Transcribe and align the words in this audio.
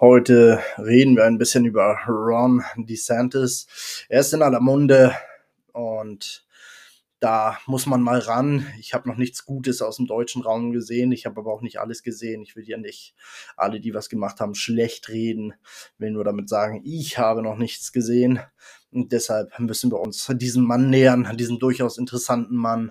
Heute 0.00 0.62
reden 0.78 1.14
wir 1.14 1.26
ein 1.26 1.36
bisschen 1.36 1.66
über 1.66 1.98
Ron 2.08 2.64
DeSantis. 2.74 4.06
Er 4.08 4.20
ist 4.20 4.32
in 4.32 4.40
aller 4.40 4.60
Munde 4.60 5.14
und 5.74 6.46
da 7.18 7.58
muss 7.66 7.84
man 7.84 8.00
mal 8.00 8.18
ran. 8.18 8.66
Ich 8.78 8.94
habe 8.94 9.06
noch 9.06 9.18
nichts 9.18 9.44
Gutes 9.44 9.82
aus 9.82 9.98
dem 9.98 10.06
deutschen 10.06 10.40
Raum 10.40 10.72
gesehen. 10.72 11.12
Ich 11.12 11.26
habe 11.26 11.38
aber 11.38 11.52
auch 11.52 11.60
nicht 11.60 11.80
alles 11.80 12.02
gesehen. 12.02 12.40
Ich 12.40 12.56
will 12.56 12.66
ja 12.66 12.78
nicht 12.78 13.14
alle, 13.58 13.78
die 13.78 13.92
was 13.92 14.08
gemacht 14.08 14.40
haben, 14.40 14.54
schlecht 14.54 15.10
reden. 15.10 15.52
Will 15.98 16.12
nur 16.12 16.24
damit 16.24 16.48
sagen, 16.48 16.80
ich 16.82 17.18
habe 17.18 17.42
noch 17.42 17.58
nichts 17.58 17.92
gesehen. 17.92 18.40
Und 18.90 19.12
deshalb 19.12 19.58
müssen 19.58 19.92
wir 19.92 20.00
uns 20.00 20.26
diesem 20.34 20.64
Mann 20.64 20.88
nähern, 20.88 21.36
diesem 21.36 21.58
durchaus 21.58 21.98
interessanten 21.98 22.56
Mann, 22.56 22.90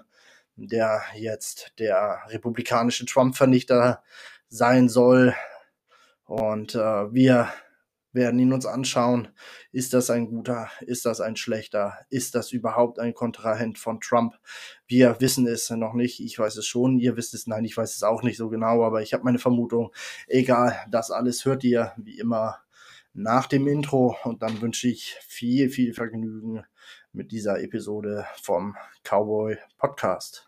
der 0.57 1.01
jetzt 1.15 1.73
der 1.79 2.19
republikanische 2.27 3.07
Trump-Vernichter 3.07 4.03
sein 4.47 4.89
soll. 4.89 5.33
Und 6.29 6.75
äh, 6.75 7.11
wir 7.11 7.49
werden 8.13 8.39
ihn 8.39 8.53
uns 8.53 8.67
anschauen. 8.67 9.29
Ist 9.71 9.95
das 9.95 10.11
ein 10.11 10.27
guter? 10.27 10.69
Ist 10.81 11.07
das 11.07 11.21
ein 11.21 11.35
schlechter? 11.35 11.97
Ist 12.11 12.35
das 12.35 12.51
überhaupt 12.51 12.99
ein 12.99 13.15
Kontrahent 13.15 13.79
von 13.79 13.99
Trump? 13.99 14.35
Wir 14.85 15.19
wissen 15.21 15.47
es 15.47 15.71
noch 15.71 15.95
nicht. 15.95 16.19
Ich 16.19 16.37
weiß 16.37 16.55
es 16.57 16.67
schon. 16.67 16.99
Ihr 16.99 17.17
wisst 17.17 17.33
es. 17.33 17.47
Nein, 17.47 17.65
ich 17.65 17.75
weiß 17.75 17.95
es 17.95 18.03
auch 18.03 18.21
nicht 18.21 18.37
so 18.37 18.49
genau, 18.49 18.83
aber 18.83 19.01
ich 19.01 19.13
habe 19.13 19.23
meine 19.23 19.39
Vermutung. 19.39 19.91
Egal, 20.27 20.77
das 20.91 21.09
alles 21.09 21.45
hört 21.45 21.63
ihr 21.63 21.93
wie 21.97 22.19
immer 22.19 22.59
nach 23.13 23.47
dem 23.47 23.67
Intro 23.67 24.15
und 24.23 24.43
dann 24.43 24.61
wünsche 24.61 24.87
ich 24.87 25.17
viel, 25.21 25.71
viel 25.71 25.95
Vergnügen 25.95 26.63
mit 27.11 27.31
dieser 27.31 27.59
Episode 27.59 28.27
vom 28.39 28.75
Cowboy 29.03 29.57
Podcast. 29.79 30.47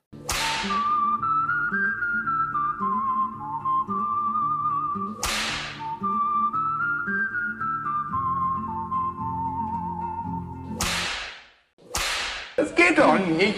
Doch 12.96 13.18
nicht. 13.20 13.56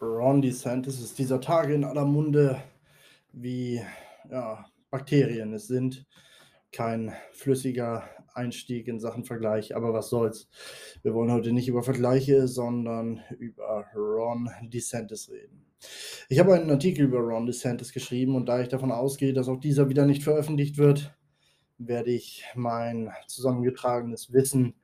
Ron 0.00 0.42
DeSantis 0.42 1.00
ist 1.00 1.18
dieser 1.18 1.40
Tage 1.40 1.74
in 1.74 1.84
aller 1.84 2.04
Munde, 2.04 2.62
wie 3.32 3.82
ja, 4.30 4.64
Bakterien 4.90 5.52
es 5.52 5.66
sind. 5.66 6.06
Kein 6.70 7.12
flüssiger 7.32 8.08
Einstieg 8.32 8.86
in 8.86 9.00
Sachen 9.00 9.24
Vergleich, 9.24 9.74
aber 9.74 9.92
was 9.92 10.08
soll's. 10.08 10.48
Wir 11.02 11.14
wollen 11.14 11.32
heute 11.32 11.52
nicht 11.52 11.68
über 11.68 11.82
Vergleiche, 11.82 12.46
sondern 12.46 13.20
über 13.38 13.86
Ron 13.94 14.50
DeSantis 14.62 15.30
reden. 15.30 15.66
Ich 16.28 16.38
habe 16.38 16.54
einen 16.54 16.70
Artikel 16.70 17.04
über 17.06 17.18
Ron 17.18 17.46
DeSantis 17.46 17.92
geschrieben 17.92 18.36
und 18.36 18.48
da 18.48 18.60
ich 18.60 18.68
davon 18.68 18.92
ausgehe, 18.92 19.32
dass 19.32 19.48
auch 19.48 19.58
dieser 19.58 19.88
wieder 19.88 20.06
nicht 20.06 20.22
veröffentlicht 20.22 20.78
wird, 20.78 21.16
werde 21.78 22.10
ich 22.10 22.44
mein 22.54 23.10
zusammengetragenes 23.26 24.32
Wissen 24.32 24.74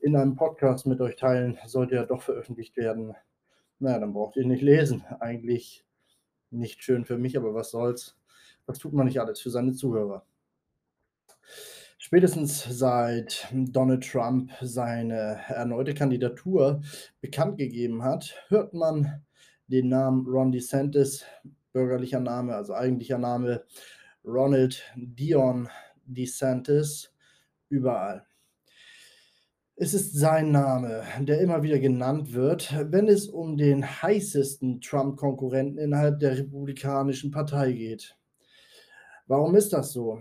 in 0.00 0.16
einem 0.16 0.36
Podcast 0.36 0.86
mit 0.86 1.00
euch 1.00 1.16
teilen. 1.16 1.58
Sollte 1.66 1.96
er 1.96 2.06
doch 2.06 2.22
veröffentlicht 2.22 2.76
werden, 2.76 3.14
naja, 3.78 3.98
dann 3.98 4.12
braucht 4.12 4.36
ihr 4.36 4.46
nicht 4.46 4.62
lesen. 4.62 5.04
Eigentlich 5.20 5.84
nicht 6.50 6.82
schön 6.82 7.04
für 7.04 7.18
mich, 7.18 7.36
aber 7.36 7.54
was 7.54 7.70
soll's. 7.70 8.16
Was 8.66 8.78
tut 8.78 8.92
man 8.92 9.06
nicht 9.06 9.20
alles 9.20 9.40
für 9.40 9.50
seine 9.50 9.72
Zuhörer? 9.72 10.24
Spätestens 11.98 12.64
seit 12.64 13.48
Donald 13.52 14.08
Trump 14.08 14.52
seine 14.60 15.40
erneute 15.48 15.94
Kandidatur 15.94 16.82
bekannt 17.20 17.58
gegeben 17.58 18.02
hat, 18.02 18.34
hört 18.48 18.74
man 18.74 19.24
den 19.68 19.88
Namen 19.88 20.26
Ron 20.26 20.52
DeSantis, 20.52 21.24
bürgerlicher 21.72 22.20
Name, 22.20 22.54
also 22.54 22.74
eigentlicher 22.74 23.18
Name 23.18 23.64
Ronald 24.24 24.82
Dion 24.96 25.68
DeSantis 26.06 27.12
überall. 27.68 28.26
Es 29.74 29.94
ist 29.94 30.14
sein 30.14 30.52
Name, 30.52 31.02
der 31.20 31.40
immer 31.40 31.62
wieder 31.62 31.78
genannt 31.78 32.34
wird, 32.34 32.72
wenn 32.92 33.08
es 33.08 33.26
um 33.26 33.56
den 33.56 33.84
heißesten 33.84 34.80
Trump-Konkurrenten 34.80 35.78
innerhalb 35.78 36.20
der 36.20 36.36
Republikanischen 36.38 37.30
Partei 37.30 37.72
geht. 37.72 38.16
Warum 39.26 39.54
ist 39.54 39.72
das 39.72 39.92
so? 39.92 40.20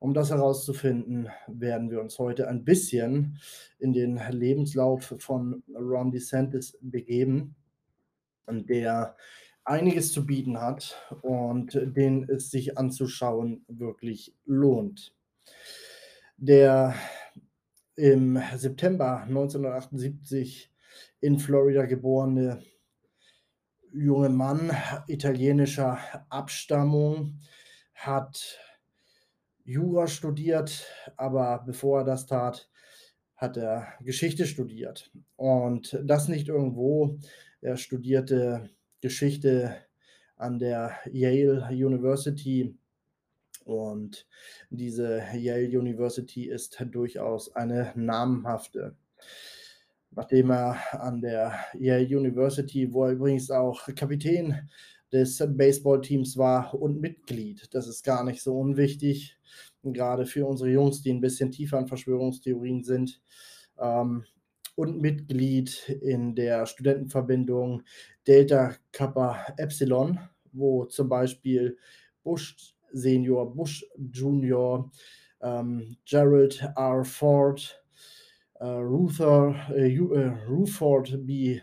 Um 0.00 0.14
das 0.14 0.30
herauszufinden, 0.30 1.28
werden 1.48 1.90
wir 1.90 2.00
uns 2.00 2.18
heute 2.18 2.48
ein 2.48 2.64
bisschen 2.64 3.38
in 3.78 3.92
den 3.92 4.20
Lebenslauf 4.30 5.14
von 5.18 5.62
Ron 5.74 6.10
DeSantis 6.10 6.78
begeben, 6.80 7.56
der 8.48 9.16
einiges 9.68 10.12
zu 10.12 10.26
bieten 10.26 10.60
hat 10.60 10.96
und 11.22 11.74
den 11.74 12.28
es 12.28 12.50
sich 12.50 12.78
anzuschauen 12.78 13.64
wirklich 13.68 14.34
lohnt. 14.44 15.14
Der 16.36 16.94
im 17.96 18.40
September 18.54 19.22
1978 19.22 20.72
in 21.20 21.38
Florida 21.38 21.84
geborene 21.84 22.62
junge 23.92 24.28
Mann 24.28 24.70
italienischer 25.06 25.98
Abstammung 26.30 27.40
hat 27.94 28.58
Jura 29.64 30.06
studiert, 30.06 30.86
aber 31.16 31.62
bevor 31.66 32.00
er 32.00 32.04
das 32.04 32.26
tat, 32.26 32.70
hat 33.36 33.56
er 33.56 33.88
Geschichte 34.00 34.46
studiert. 34.46 35.10
Und 35.36 35.98
das 36.04 36.28
nicht 36.28 36.48
irgendwo. 36.48 37.18
Er 37.60 37.76
studierte 37.76 38.70
Geschichte 39.00 39.76
an 40.36 40.58
der 40.58 40.96
Yale 41.12 41.68
University. 41.70 42.76
Und 43.64 44.26
diese 44.70 45.22
Yale 45.34 45.78
University 45.78 46.48
ist 46.48 46.82
durchaus 46.90 47.54
eine 47.54 47.92
namhafte. 47.96 48.96
Nachdem 50.10 50.50
er 50.50 50.78
an 50.92 51.20
der 51.20 51.54
Yale 51.78 52.06
University, 52.06 52.92
wo 52.92 53.04
er 53.04 53.12
übrigens 53.12 53.50
auch 53.50 53.86
Kapitän 53.94 54.70
des 55.12 55.38
Baseballteams 55.38 56.36
war 56.36 56.74
und 56.74 57.00
Mitglied, 57.00 57.72
das 57.74 57.88
ist 57.88 58.04
gar 58.04 58.24
nicht 58.24 58.42
so 58.42 58.58
unwichtig, 58.58 59.36
gerade 59.82 60.26
für 60.26 60.46
unsere 60.46 60.70
Jungs, 60.70 61.02
die 61.02 61.10
ein 61.10 61.20
bisschen 61.20 61.50
tiefer 61.50 61.78
an 61.78 61.88
Verschwörungstheorien 61.88 62.82
sind, 62.82 63.20
ähm, 63.78 64.24
und 64.78 65.00
Mitglied 65.00 65.88
in 65.88 66.36
der 66.36 66.64
Studentenverbindung 66.64 67.82
Delta 68.28 68.76
Kappa 68.92 69.44
Epsilon, 69.56 70.20
wo 70.52 70.84
zum 70.84 71.08
Beispiel 71.08 71.76
Bush 72.22 72.76
Senior, 72.92 73.52
Bush 73.52 73.84
Junior, 74.12 74.92
ähm, 75.40 75.96
Gerald 76.04 76.62
R. 76.76 77.04
Ford, 77.04 77.82
äh, 78.60 78.66
Ruther, 78.66 79.56
äh, 79.74 79.92
äh, 79.92 80.46
Rutherford 80.48 81.26
B. 81.26 81.60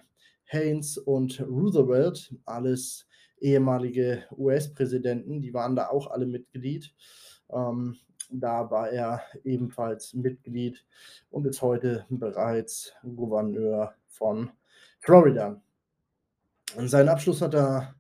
Haynes 0.48 0.98
und 0.98 1.40
Roosevelt, 1.40 2.36
alles 2.44 3.08
ehemalige 3.40 4.26
US-Präsidenten, 4.38 5.42
die 5.42 5.54
waren 5.54 5.78
da 5.78 5.88
auch 5.88 6.12
alle 6.12 6.26
Mitglied. 6.26 6.94
Ähm, 7.50 7.96
da 8.32 8.70
war 8.72 8.90
er 8.90 9.22
ebenfalls 9.44 10.14
Mitglied 10.14 10.86
und 11.30 11.46
ist 11.46 11.62
heute 11.62 12.06
bereits 12.10 12.94
Gouverneur 13.04 13.94
von 14.08 14.52
Florida. 15.00 15.62
Seinen 16.78 17.10
Abschluss 17.10 17.42
hat 17.42 17.54
er 17.54 17.96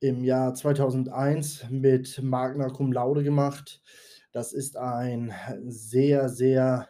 im 0.00 0.24
Jahr 0.24 0.54
2001 0.54 1.66
mit 1.70 2.20
Magna 2.22 2.68
Cum 2.68 2.92
Laude 2.92 3.22
gemacht. 3.22 3.82
Das 4.32 4.52
ist 4.52 4.76
ein 4.76 5.32
sehr, 5.66 6.28
sehr 6.28 6.88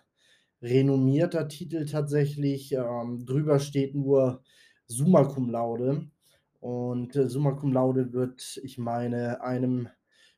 renommierter 0.62 1.48
Titel 1.48 1.86
tatsächlich. 1.86 2.72
Ähm, 2.72 3.24
drüber 3.26 3.58
steht 3.58 3.94
nur 3.94 4.42
Summa 4.86 5.24
Cum 5.24 5.50
Laude. 5.50 6.08
Und 6.60 7.16
äh, 7.16 7.28
Summa 7.28 7.52
Cum 7.52 7.72
Laude 7.72 8.12
wird, 8.12 8.60
ich 8.62 8.78
meine, 8.78 9.42
einem 9.42 9.88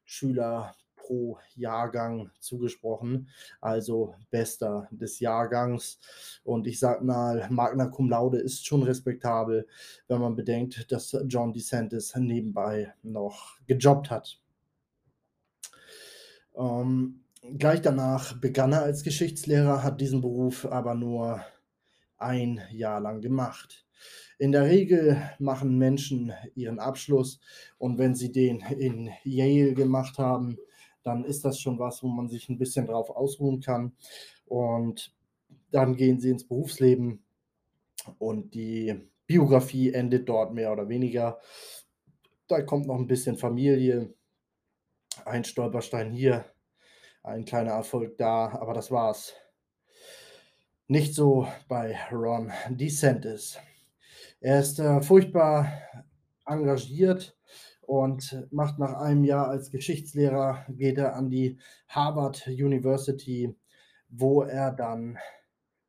Schüler 0.04 0.74
pro 1.02 1.38
Jahrgang 1.56 2.30
zugesprochen, 2.38 3.28
also 3.60 4.14
bester 4.30 4.88
des 4.90 5.18
Jahrgangs. 5.18 5.98
Und 6.44 6.66
ich 6.66 6.78
sage 6.78 7.04
mal, 7.04 7.48
Magna 7.50 7.86
Cum 7.86 8.08
Laude 8.08 8.38
ist 8.38 8.64
schon 8.64 8.84
respektabel, 8.84 9.66
wenn 10.06 10.20
man 10.20 10.36
bedenkt, 10.36 10.90
dass 10.92 11.16
John 11.26 11.52
DeSantis 11.52 12.14
nebenbei 12.16 12.94
noch 13.02 13.58
gejobbt 13.66 14.10
hat. 14.10 14.40
Ähm, 16.56 17.24
gleich 17.58 17.80
danach 17.82 18.38
begann 18.38 18.72
er 18.72 18.82
als 18.82 19.02
Geschichtslehrer, 19.02 19.82
hat 19.82 20.00
diesen 20.00 20.20
Beruf 20.20 20.66
aber 20.66 20.94
nur 20.94 21.44
ein 22.18 22.60
Jahr 22.70 23.00
lang 23.00 23.20
gemacht. 23.20 23.86
In 24.38 24.52
der 24.52 24.66
Regel 24.66 25.20
machen 25.38 25.78
Menschen 25.78 26.32
ihren 26.54 26.78
Abschluss 26.78 27.40
und 27.78 27.98
wenn 27.98 28.14
sie 28.14 28.32
den 28.32 28.60
in 28.60 29.10
Yale 29.24 29.74
gemacht 29.74 30.18
haben, 30.18 30.58
dann 31.02 31.24
ist 31.24 31.44
das 31.44 31.58
schon 31.58 31.78
was, 31.78 32.02
wo 32.02 32.08
man 32.08 32.28
sich 32.28 32.48
ein 32.48 32.58
bisschen 32.58 32.86
drauf 32.86 33.10
ausruhen 33.10 33.60
kann. 33.60 33.92
Und 34.46 35.14
dann 35.70 35.96
gehen 35.96 36.20
sie 36.20 36.30
ins 36.30 36.46
Berufsleben 36.46 37.24
und 38.18 38.54
die 38.54 38.94
Biografie 39.26 39.92
endet 39.92 40.28
dort 40.28 40.52
mehr 40.52 40.72
oder 40.72 40.88
weniger. 40.88 41.40
Da 42.48 42.62
kommt 42.62 42.86
noch 42.86 42.96
ein 42.96 43.06
bisschen 43.06 43.36
Familie, 43.36 44.12
ein 45.24 45.44
Stolperstein 45.44 46.10
hier, 46.10 46.44
ein 47.22 47.44
kleiner 47.44 47.72
Erfolg 47.72 48.18
da, 48.18 48.48
aber 48.48 48.74
das 48.74 48.90
war's. 48.90 49.34
Nicht 50.88 51.14
so 51.14 51.46
bei 51.68 51.96
Ron 52.10 52.52
DeSantis. 52.68 53.58
Er 54.40 54.60
ist 54.60 54.78
äh, 54.78 55.00
furchtbar 55.00 55.72
engagiert 56.44 57.36
und 57.82 58.46
macht 58.50 58.78
nach 58.78 58.94
einem 58.94 59.24
Jahr 59.24 59.48
als 59.48 59.70
Geschichtslehrer, 59.70 60.64
geht 60.70 60.98
er 60.98 61.14
an 61.16 61.28
die 61.28 61.58
Harvard 61.88 62.46
University, 62.46 63.54
wo 64.08 64.42
er 64.42 64.72
dann 64.72 65.18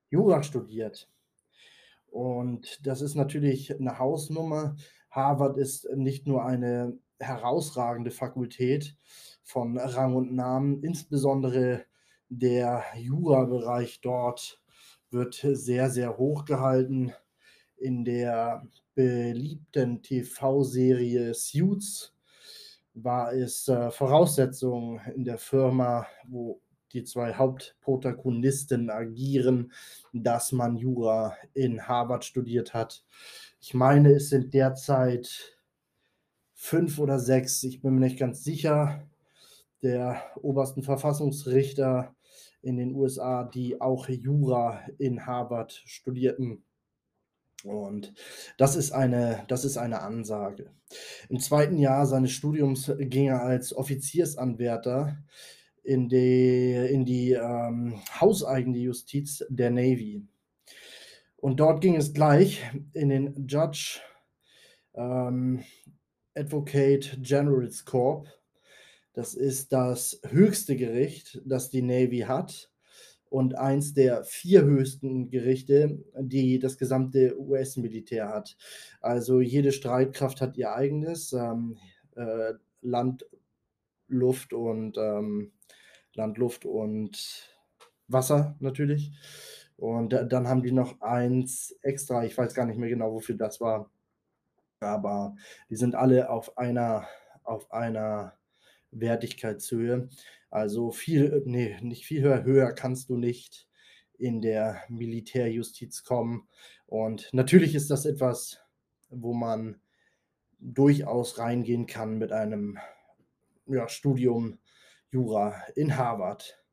Jura 0.09 0.43
studiert. 0.43 1.09
Und 2.07 2.85
das 2.85 3.01
ist 3.01 3.15
natürlich 3.15 3.73
eine 3.75 3.97
Hausnummer. 3.97 4.75
Harvard 5.09 5.57
ist 5.57 5.89
nicht 5.95 6.27
nur 6.27 6.45
eine 6.45 6.97
herausragende 7.19 8.11
Fakultät 8.11 8.97
von 9.43 9.77
Rang 9.77 10.15
und 10.15 10.33
Namen, 10.33 10.83
insbesondere 10.83 11.85
der 12.29 12.83
Jura-Bereich 12.97 14.01
dort 14.01 14.61
wird 15.09 15.35
sehr, 15.35 15.89
sehr 15.89 16.17
hoch 16.17 16.45
gehalten. 16.45 17.13
In 17.77 18.05
der 18.05 18.67
beliebten 18.95 20.01
TV-Serie 20.01 21.33
Suits 21.33 22.13
war 22.93 23.33
es 23.33 23.67
äh, 23.67 23.91
Voraussetzung 23.91 24.99
in 25.15 25.25
der 25.25 25.37
Firma, 25.37 26.05
wo 26.27 26.61
die 26.93 27.03
zwei 27.03 27.33
Hauptprotagonisten 27.33 28.89
agieren, 28.89 29.71
dass 30.13 30.51
man 30.51 30.77
Jura 30.77 31.35
in 31.53 31.87
Harvard 31.87 32.23
studiert 32.23 32.73
hat. 32.73 33.03
Ich 33.59 33.73
meine, 33.73 34.13
es 34.13 34.29
sind 34.29 34.53
derzeit 34.53 35.57
fünf 36.53 36.99
oder 36.99 37.19
sechs, 37.19 37.63
ich 37.63 37.81
bin 37.81 37.95
mir 37.95 38.01
nicht 38.01 38.19
ganz 38.19 38.43
sicher, 38.43 39.01
der 39.81 40.21
obersten 40.41 40.83
Verfassungsrichter 40.83 42.15
in 42.61 42.77
den 42.77 42.95
USA, 42.95 43.43
die 43.43 43.81
auch 43.81 44.07
Jura 44.07 44.81
in 44.97 45.25
Harvard 45.25 45.73
studierten. 45.85 46.63
Und 47.63 48.13
das 48.57 48.75
ist 48.75 48.91
eine, 48.91 49.45
das 49.47 49.63
ist 49.63 49.77
eine 49.77 50.01
Ansage. 50.01 50.69
Im 51.29 51.39
zweiten 51.39 51.77
Jahr 51.77 52.05
seines 52.05 52.31
Studiums 52.31 52.91
ging 52.99 53.27
er 53.27 53.41
als 53.41 53.75
Offiziersanwärter 53.75 55.17
in 55.81 56.09
die, 56.09 56.73
in 56.73 57.05
die 57.05 57.31
ähm, 57.31 58.01
hauseigene 58.19 58.77
Justiz 58.77 59.45
der 59.49 59.71
Navy. 59.71 60.27
Und 61.37 61.59
dort 61.59 61.81
ging 61.81 61.95
es 61.95 62.13
gleich 62.13 62.61
in 62.93 63.09
den 63.09 63.47
Judge 63.47 64.01
ähm, 64.93 65.63
Advocate 66.35 67.17
General's 67.21 67.85
Corp. 67.85 68.27
Das 69.13 69.35
ist 69.35 69.71
das 69.71 70.19
höchste 70.27 70.75
Gericht, 70.75 71.41
das 71.45 71.69
die 71.69 71.81
Navy 71.81 72.19
hat 72.19 72.72
und 73.33 73.55
eins 73.55 73.95
der 73.95 74.23
vier 74.25 74.61
höchsten 74.61 75.31
Gerichte, 75.31 75.97
die 76.19 76.59
das 76.59 76.77
gesamte 76.77 77.35
US-Militär 77.39 78.29
hat. 78.29 78.55
Also 79.01 79.41
jede 79.41 79.71
Streitkraft 79.71 80.39
hat 80.39 80.55
ihr 80.55 80.71
eigenes 80.71 81.33
ähm, 81.33 81.79
äh, 82.15 82.53
Land, 82.83 83.25
Luft 84.07 84.53
und 84.53 84.99
ähm, 84.99 85.51
Land, 86.13 86.37
Luft 86.37 86.63
und 86.63 87.49
Wasser 88.07 88.55
natürlich. 88.59 89.11
Und 89.77 90.13
dann 90.13 90.47
haben 90.47 90.61
die 90.61 90.71
noch 90.71 91.01
eins 91.01 91.75
extra, 91.81 92.25
ich 92.25 92.37
weiß 92.37 92.53
gar 92.53 92.67
nicht 92.67 92.77
mehr 92.77 92.89
genau, 92.89 93.13
wofür 93.13 93.35
das 93.35 93.59
war. 93.59 93.89
Aber 94.79 95.35
die 95.71 95.75
sind 95.75 95.95
alle 95.95 96.29
auf 96.29 96.55
einer, 96.55 97.07
auf 97.43 97.71
einer 97.71 98.37
Wertigkeitshöhe. 98.91 100.09
Also 100.53 100.91
viel, 100.91 101.41
nee, 101.47 101.79
nicht 101.81 102.05
viel 102.05 102.21
höher, 102.21 102.43
höher 102.43 102.73
kannst 102.73 103.09
du 103.09 103.17
nicht 103.17 103.67
in 104.19 104.39
der 104.39 104.83
Militärjustiz 104.87 106.03
kommen. 106.03 106.47
Und 106.85 107.27
natürlich 107.33 107.73
ist 107.73 107.89
das 107.89 108.05
etwas, 108.05 108.59
wo 109.09 109.33
man 109.33 109.81
durchaus 110.59 111.39
reingehen 111.39 111.87
kann 111.87 112.19
mit 112.19 112.31
einem 112.31 112.77
ja, 113.65 113.89
Studium 113.89 114.59
Jura 115.09 115.55
in 115.75 115.97
Harvard. 115.97 116.63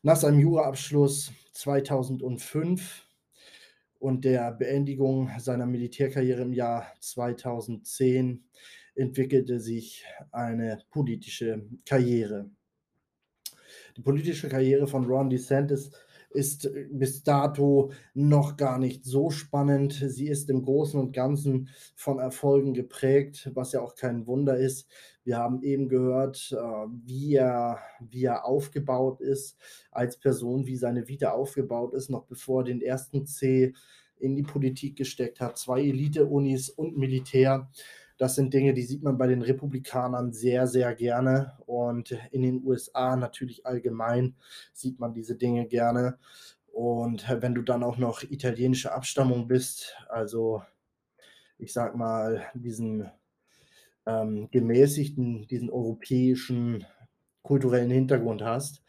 Nach 0.00 0.16
seinem 0.16 0.38
Juraabschluss 0.38 1.30
2005 1.52 3.04
und 3.98 4.24
der 4.24 4.52
Beendigung 4.52 5.30
seiner 5.38 5.66
Militärkarriere 5.66 6.40
im 6.40 6.54
Jahr 6.54 6.94
2010 7.00 8.48
entwickelte 8.94 9.60
sich 9.60 10.06
eine 10.32 10.78
politische 10.88 11.68
Karriere. 11.84 12.50
Die 13.98 14.02
politische 14.02 14.48
Karriere 14.48 14.86
von 14.86 15.06
Ron 15.06 15.28
DeSantis 15.28 15.90
ist 16.30 16.66
äh, 16.66 16.86
bis 16.88 17.24
dato 17.24 17.90
noch 18.14 18.56
gar 18.56 18.78
nicht 18.78 19.04
so 19.04 19.28
spannend. 19.28 19.92
Sie 19.92 20.28
ist 20.28 20.48
im 20.50 20.62
Großen 20.62 21.00
und 21.00 21.12
Ganzen 21.12 21.68
von 21.96 22.20
Erfolgen 22.20 22.74
geprägt, 22.74 23.50
was 23.54 23.72
ja 23.72 23.80
auch 23.80 23.96
kein 23.96 24.28
Wunder 24.28 24.56
ist. 24.56 24.88
Wir 25.24 25.38
haben 25.38 25.64
eben 25.64 25.88
gehört, 25.88 26.52
äh, 26.52 26.86
wie 27.04 27.34
er, 27.34 27.80
wie 27.98 28.24
er 28.24 28.44
aufgebaut 28.44 29.20
ist 29.20 29.56
als 29.90 30.16
Person, 30.16 30.68
wie 30.68 30.76
seine 30.76 31.08
Vita 31.08 31.32
aufgebaut 31.32 31.92
ist, 31.92 32.08
noch 32.08 32.24
bevor 32.24 32.60
er 32.60 32.66
den 32.66 32.80
ersten 32.80 33.26
C 33.26 33.72
in 34.20 34.36
die 34.36 34.44
Politik 34.44 34.94
gesteckt 34.94 35.40
hat. 35.40 35.58
Zwei 35.58 35.80
Elite-Unis 35.80 36.70
und 36.70 36.96
Militär. 36.96 37.68
Das 38.18 38.34
sind 38.34 38.52
Dinge, 38.52 38.74
die 38.74 38.82
sieht 38.82 39.02
man 39.02 39.16
bei 39.16 39.28
den 39.28 39.42
Republikanern 39.42 40.32
sehr, 40.32 40.66
sehr 40.66 40.94
gerne. 40.94 41.52
Und 41.66 42.18
in 42.32 42.42
den 42.42 42.64
USA 42.64 43.16
natürlich 43.16 43.64
allgemein 43.64 44.34
sieht 44.72 44.98
man 44.98 45.14
diese 45.14 45.36
Dinge 45.36 45.66
gerne. 45.66 46.18
Und 46.72 47.26
wenn 47.28 47.54
du 47.54 47.62
dann 47.62 47.84
auch 47.84 47.96
noch 47.96 48.22
italienische 48.22 48.92
Abstammung 48.92 49.48
bist, 49.48 49.96
also 50.08 50.62
ich 51.58 51.72
sag 51.72 51.96
mal, 51.96 52.44
diesen 52.54 53.08
ähm, 54.06 54.48
gemäßigten, 54.50 55.46
diesen 55.46 55.70
europäischen 55.70 56.84
kulturellen 57.42 57.90
Hintergrund 57.90 58.42
hast, 58.42 58.82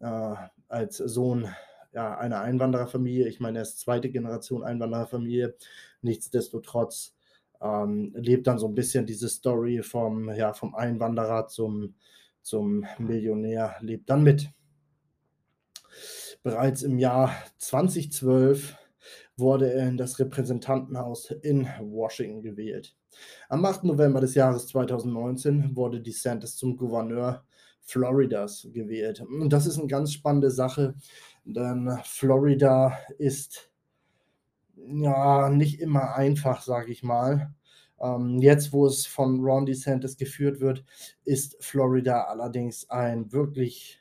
äh, 0.00 0.34
als 0.68 0.98
Sohn 0.98 1.48
ja, 1.92 2.16
einer 2.18 2.40
Einwandererfamilie, 2.40 3.26
ich 3.26 3.40
meine, 3.40 3.58
er 3.60 3.62
ist 3.62 3.80
zweite 3.80 4.10
Generation 4.10 4.62
Einwandererfamilie, 4.62 5.56
nichtsdestotrotz 6.02 7.15
ähm, 7.60 8.12
lebt 8.14 8.46
dann 8.46 8.58
so 8.58 8.68
ein 8.68 8.74
bisschen 8.74 9.06
diese 9.06 9.28
Story 9.28 9.82
vom, 9.82 10.30
ja, 10.34 10.52
vom 10.52 10.74
Einwanderer 10.74 11.48
zum, 11.48 11.94
zum 12.42 12.86
Millionär, 12.98 13.76
lebt 13.80 14.10
dann 14.10 14.22
mit. 14.22 14.50
Bereits 16.42 16.82
im 16.82 16.98
Jahr 16.98 17.32
2012 17.58 18.76
wurde 19.36 19.72
er 19.72 19.88
in 19.88 19.96
das 19.96 20.18
Repräsentantenhaus 20.18 21.30
in 21.30 21.68
Washington 21.80 22.42
gewählt. 22.42 22.96
Am 23.48 23.64
8. 23.64 23.84
November 23.84 24.20
des 24.20 24.34
Jahres 24.34 24.66
2019 24.68 25.76
wurde 25.76 26.00
DeSantis 26.00 26.56
zum 26.56 26.76
Gouverneur 26.76 27.44
Floridas 27.80 28.68
gewählt. 28.72 29.20
Und 29.20 29.52
das 29.52 29.66
ist 29.66 29.78
eine 29.78 29.86
ganz 29.86 30.12
spannende 30.12 30.50
Sache, 30.50 30.94
denn 31.44 31.98
Florida 32.04 32.98
ist 33.18 33.70
ja, 34.76 35.48
nicht 35.50 35.80
immer 35.80 36.14
einfach, 36.14 36.62
sage 36.62 36.92
ich 36.92 37.02
mal. 37.02 37.54
Ähm, 38.00 38.38
jetzt, 38.40 38.72
wo 38.72 38.86
es 38.86 39.06
von 39.06 39.40
Ron 39.44 39.66
DeSantis 39.66 40.16
geführt 40.16 40.60
wird, 40.60 40.84
ist 41.24 41.56
Florida 41.60 42.24
allerdings 42.24 42.88
ein 42.90 43.32
wirklich, 43.32 44.00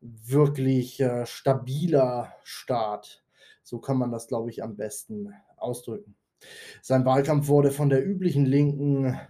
wirklich 0.00 1.00
äh, 1.00 1.26
stabiler 1.26 2.34
Staat. 2.44 3.22
So 3.62 3.78
kann 3.78 3.98
man 3.98 4.10
das, 4.10 4.28
glaube 4.28 4.50
ich, 4.50 4.62
am 4.62 4.76
besten 4.76 5.32
ausdrücken. 5.56 6.16
Sein 6.82 7.04
Wahlkampf 7.04 7.48
wurde 7.48 7.70
von 7.70 7.90
der 7.90 8.04
üblichen 8.04 8.46
linken 8.46 9.20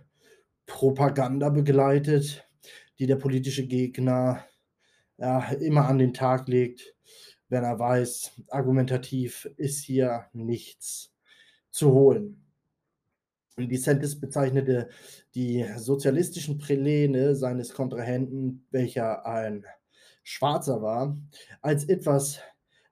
Propaganda 0.67 1.49
begleitet, 1.51 2.49
die 2.99 3.07
der 3.07 3.17
politische 3.17 3.67
Gegner 3.67 4.45
ja, 5.19 5.51
immer 5.53 5.87
an 5.89 5.99
den 5.99 6.15
Tag 6.15 6.47
legt 6.49 6.95
wenn 7.51 7.65
er 7.65 7.79
weiß, 7.79 8.33
argumentativ 8.49 9.45
ist 9.57 9.83
hier 9.85 10.27
nichts 10.33 11.13
zu 11.71 11.93
holen. 11.93 12.43
DeSantis 13.69 14.19
bezeichnete 14.19 14.89
die 15.35 15.67
sozialistischen 15.77 16.59
Pläne 16.59 17.35
seines 17.35 17.75
Kontrahenten, 17.75 18.67
welcher 18.71 19.27
ein 19.27 19.65
Schwarzer 20.23 20.83
war, 20.83 21.17
als 21.61 21.85
etwas, 21.85 22.41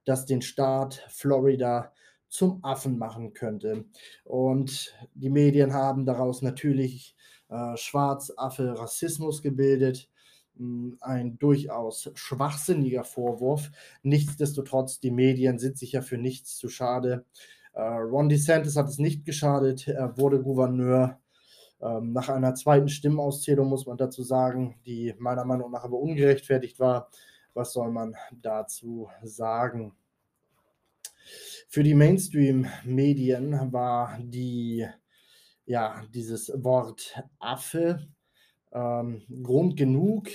das 0.04 0.26
den 0.26 0.42
Staat 0.42 1.06
Florida 1.08 1.92
zum 2.28 2.64
Affen 2.64 2.98
machen 2.98 3.32
könnte. 3.32 3.84
Und 4.25 4.94
die 5.14 5.30
Medien 5.30 5.72
haben 5.72 6.04
daraus 6.06 6.42
natürlich 6.42 7.16
äh, 7.48 7.76
Schwarzaffe 7.76 8.78
Rassismus 8.78 9.42
gebildet 9.42 10.08
ein 11.00 11.38
durchaus 11.38 12.10
schwachsinniger 12.14 13.04
Vorwurf. 13.04 13.70
Nichtsdestotrotz, 14.02 15.00
die 15.00 15.10
Medien 15.10 15.58
sind 15.58 15.78
sich 15.78 15.92
ja 15.92 16.02
für 16.02 16.18
nichts 16.18 16.56
zu 16.56 16.68
schade. 16.68 17.25
Äh, 17.78 17.82
Ron 17.82 18.28
DeSantis 18.28 18.75
hat 18.75 18.88
es 18.88 18.99
nicht 18.99 19.25
geschadet. 19.25 19.87
Er 19.87 20.18
wurde 20.18 20.42
Gouverneur. 20.42 21.20
Ähm, 21.80 22.12
nach 22.12 22.28
einer 22.28 22.56
zweiten 22.56 22.88
Stimmauszählung 22.88 23.68
muss 23.68 23.87
man 23.87 23.97
dazu 23.97 24.25
sagen, 24.25 24.80
die 24.85 25.14
meiner 25.18 25.44
Meinung 25.44 25.70
nach 25.70 25.85
aber 25.85 25.97
ungerechtfertigt 25.97 26.80
war, 26.80 27.08
was 27.54 27.73
soll 27.73 27.92
man 27.92 28.16
dazu 28.32 29.08
sagen? 29.23 29.94
Für 31.68 31.85
die 31.85 31.94
Mainstream-Medien 31.94 33.73
war 33.73 34.18
die, 34.20 34.85
ja, 35.64 36.02
dieses 36.12 36.50
Wort 36.56 37.23
Affe 37.38 38.08
ähm, 38.73 39.23
Grund 39.44 39.76
genug, 39.76 40.30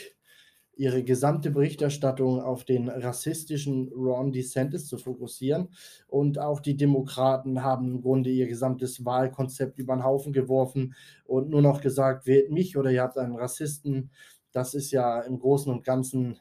ihre 0.75 1.03
gesamte 1.03 1.51
Berichterstattung 1.51 2.41
auf 2.41 2.63
den 2.65 2.89
rassistischen 2.89 3.89
Ron 3.89 4.31
DeSantis 4.31 4.87
zu 4.87 4.97
fokussieren. 4.97 5.69
Und 6.07 6.39
auch 6.39 6.59
die 6.59 6.75
Demokraten 6.75 7.63
haben 7.63 7.87
im 7.87 8.01
Grunde 8.01 8.29
ihr 8.29 8.47
gesamtes 8.47 9.05
Wahlkonzept 9.05 9.79
über 9.79 9.95
den 9.95 10.03
Haufen 10.03 10.33
geworfen 10.33 10.95
und 11.25 11.49
nur 11.49 11.61
noch 11.61 11.81
gesagt, 11.81 12.25
wählt 12.25 12.51
mich 12.51 12.77
oder 12.77 12.91
ihr 12.91 13.03
habt 13.03 13.17
einen 13.17 13.35
Rassisten. 13.35 14.11
Das 14.51 14.73
ist 14.73 14.91
ja 14.91 15.21
im 15.21 15.39
Großen 15.39 15.71
und 15.71 15.83
Ganzen 15.83 16.39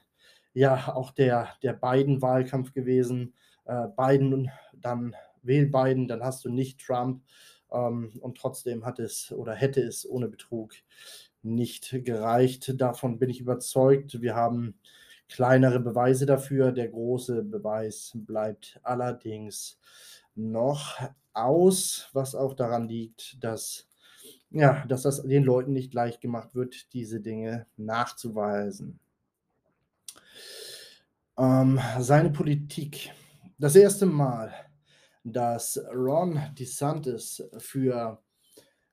ja 0.54 0.94
auch 0.94 1.10
der, 1.10 1.48
der 1.62 1.72
Biden-Wahlkampf 1.74 2.72
gewesen. 2.72 3.34
Äh, 3.64 3.88
Biden, 3.96 4.50
dann 4.74 5.14
wähl 5.42 5.66
Biden, 5.66 6.08
dann 6.08 6.22
hast 6.22 6.44
du 6.44 6.50
nicht 6.50 6.80
Trump. 6.80 7.22
Ähm, 7.70 8.12
und 8.20 8.36
trotzdem 8.38 8.84
hat 8.84 8.98
es 8.98 9.32
oder 9.32 9.54
hätte 9.54 9.80
es 9.82 10.08
ohne 10.08 10.28
Betrug 10.28 10.74
nicht 11.42 12.04
gereicht. 12.04 12.80
Davon 12.80 13.18
bin 13.18 13.30
ich 13.30 13.40
überzeugt. 13.40 14.20
Wir 14.20 14.34
haben 14.34 14.74
kleinere 15.28 15.80
Beweise 15.80 16.26
dafür. 16.26 16.72
Der 16.72 16.88
große 16.88 17.42
Beweis 17.42 18.12
bleibt 18.14 18.80
allerdings 18.82 19.78
noch 20.34 20.98
aus, 21.32 22.08
was 22.12 22.34
auch 22.34 22.54
daran 22.54 22.88
liegt, 22.88 23.42
dass, 23.42 23.88
ja, 24.50 24.84
dass 24.86 25.02
das 25.02 25.22
den 25.22 25.44
Leuten 25.44 25.72
nicht 25.72 25.94
leicht 25.94 26.20
gemacht 26.20 26.54
wird, 26.54 26.92
diese 26.92 27.20
Dinge 27.20 27.66
nachzuweisen. 27.76 28.98
Ähm, 31.38 31.80
seine 31.98 32.30
Politik. 32.30 33.10
Das 33.58 33.74
erste 33.76 34.06
Mal, 34.06 34.52
dass 35.24 35.80
Ron 35.94 36.40
DeSantis 36.58 37.42
für 37.58 38.21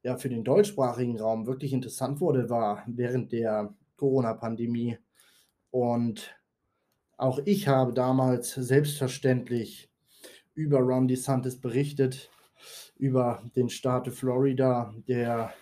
ja 0.09 0.17
für 0.17 0.29
den 0.29 0.43
deutschsprachigen 0.43 1.19
Raum 1.19 1.45
wirklich 1.45 1.71
interessant 1.71 2.19
wurde, 2.19 2.49
war 2.49 2.83
während 2.87 3.31
der 3.31 3.75
Corona-Pandemie. 3.95 4.97
Und 5.69 6.35
auch 7.17 7.39
ich 7.45 7.67
habe 7.67 7.93
damals 7.93 8.53
selbstverständlich 8.55 9.91
über 10.55 10.79
Ron 10.79 11.07
DeSantis 11.07 11.61
berichtet, 11.61 12.31
über 12.97 13.43
den 13.55 13.69
Staat 13.69 14.07
Florida, 14.09 14.93
der 15.07 15.53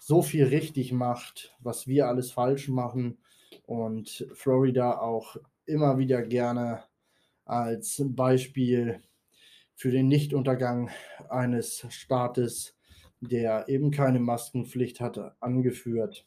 so 0.00 0.22
viel 0.22 0.44
richtig 0.46 0.92
macht, 0.92 1.54
was 1.60 1.86
wir 1.86 2.08
alles 2.08 2.32
falsch 2.32 2.68
machen 2.68 3.18
und 3.64 4.26
Florida 4.34 4.98
auch 4.98 5.36
immer 5.66 5.98
wieder 5.98 6.20
gerne 6.22 6.82
als 7.44 8.02
Beispiel 8.04 9.00
für 9.76 9.92
den 9.92 10.08
Nichtuntergang 10.08 10.90
eines 11.28 11.86
Staates 11.90 12.73
der 13.28 13.68
eben 13.68 13.90
keine 13.90 14.20
Maskenpflicht 14.20 15.00
hatte, 15.00 15.34
angeführt. 15.40 16.26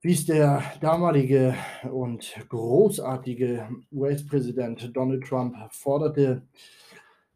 Wie 0.00 0.12
es 0.12 0.26
der 0.26 0.62
damalige 0.80 1.54
und 1.90 2.34
großartige 2.48 3.68
US-Präsident 3.92 4.96
Donald 4.96 5.24
Trump 5.24 5.56
forderte, 5.72 6.42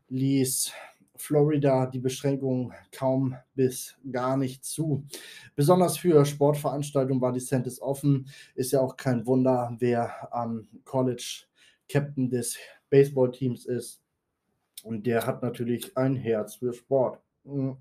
ließ 0.09 0.73
Florida 1.16 1.87
die 1.87 1.99
Beschränkungen 1.99 2.73
kaum 2.92 3.37
bis 3.54 3.97
gar 4.11 4.37
nicht 4.37 4.64
zu. 4.64 5.04
Besonders 5.54 5.99
für 5.99 6.25
Sportveranstaltungen 6.25 7.21
war 7.21 7.33
die 7.33 7.40
Centis 7.40 7.80
offen. 7.80 8.28
Ist 8.54 8.73
ja 8.73 8.80
auch 8.80 8.97
kein 8.97 9.26
Wunder, 9.26 9.76
wer 9.78 10.33
am 10.33 10.69
College 10.85 11.45
Captain 11.88 12.30
des 12.30 12.57
Baseballteams 12.88 13.66
ist. 13.66 14.00
Und 14.83 15.07
der 15.07 15.26
hat 15.26 15.42
natürlich 15.42 15.97
ein 15.97 16.16
Herz 16.16 16.57
für 16.57 16.73
Sport. 16.73 17.21
Mhm. 17.45 17.76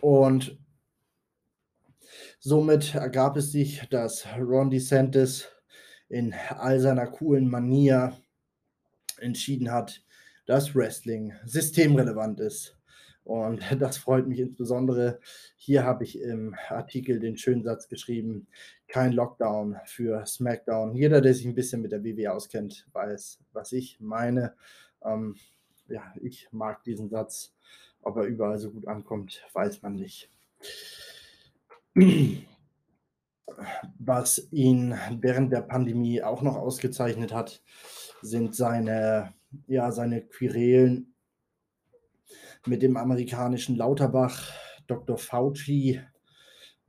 Und 0.00 0.58
somit 2.38 2.94
ergab 2.94 3.36
es 3.36 3.52
sich, 3.52 3.86
dass 3.90 4.26
Ron 4.38 4.70
DeSantis 4.70 5.48
in 6.08 6.34
all 6.48 6.80
seiner 6.80 7.06
coolen 7.06 7.48
Manier 7.48 8.16
entschieden 9.18 9.70
hat, 9.70 10.02
dass 10.46 10.74
Wrestling 10.74 11.34
systemrelevant 11.44 12.40
ist. 12.40 12.76
Und 13.24 13.62
das 13.78 13.98
freut 13.98 14.26
mich 14.26 14.40
insbesondere. 14.40 15.20
Hier 15.56 15.84
habe 15.84 16.04
ich 16.04 16.20
im 16.20 16.56
Artikel 16.68 17.20
den 17.20 17.36
schönen 17.36 17.62
Satz 17.62 17.88
geschrieben, 17.88 18.48
kein 18.88 19.12
Lockdown 19.12 19.76
für 19.84 20.26
SmackDown. 20.26 20.94
Jeder, 20.94 21.20
der 21.20 21.34
sich 21.34 21.46
ein 21.46 21.54
bisschen 21.54 21.82
mit 21.82 21.92
der 21.92 22.02
WWE 22.02 22.32
auskennt, 22.32 22.88
weiß, 22.92 23.38
was 23.52 23.72
ich 23.72 24.00
meine. 24.00 24.54
Ähm, 25.04 25.36
ja, 25.88 26.12
ich 26.20 26.48
mag 26.50 26.82
diesen 26.82 27.08
Satz. 27.08 27.54
Ob 28.02 28.16
er 28.16 28.24
überall 28.24 28.58
so 28.58 28.70
gut 28.70 28.86
ankommt, 28.88 29.42
weiß 29.52 29.82
man 29.82 29.94
nicht. 29.94 30.30
Was 33.98 34.48
ihn 34.52 34.94
während 35.20 35.52
der 35.52 35.62
Pandemie 35.62 36.22
auch 36.22 36.42
noch 36.42 36.56
ausgezeichnet 36.56 37.34
hat, 37.34 37.62
sind 38.22 38.54
seine, 38.54 39.34
ja, 39.66 39.90
seine 39.92 40.22
Querelen 40.22 41.14
mit 42.66 42.82
dem 42.82 42.96
amerikanischen 42.96 43.76
Lauterbach, 43.76 44.52
Dr. 44.86 45.18
Fauci, 45.18 46.00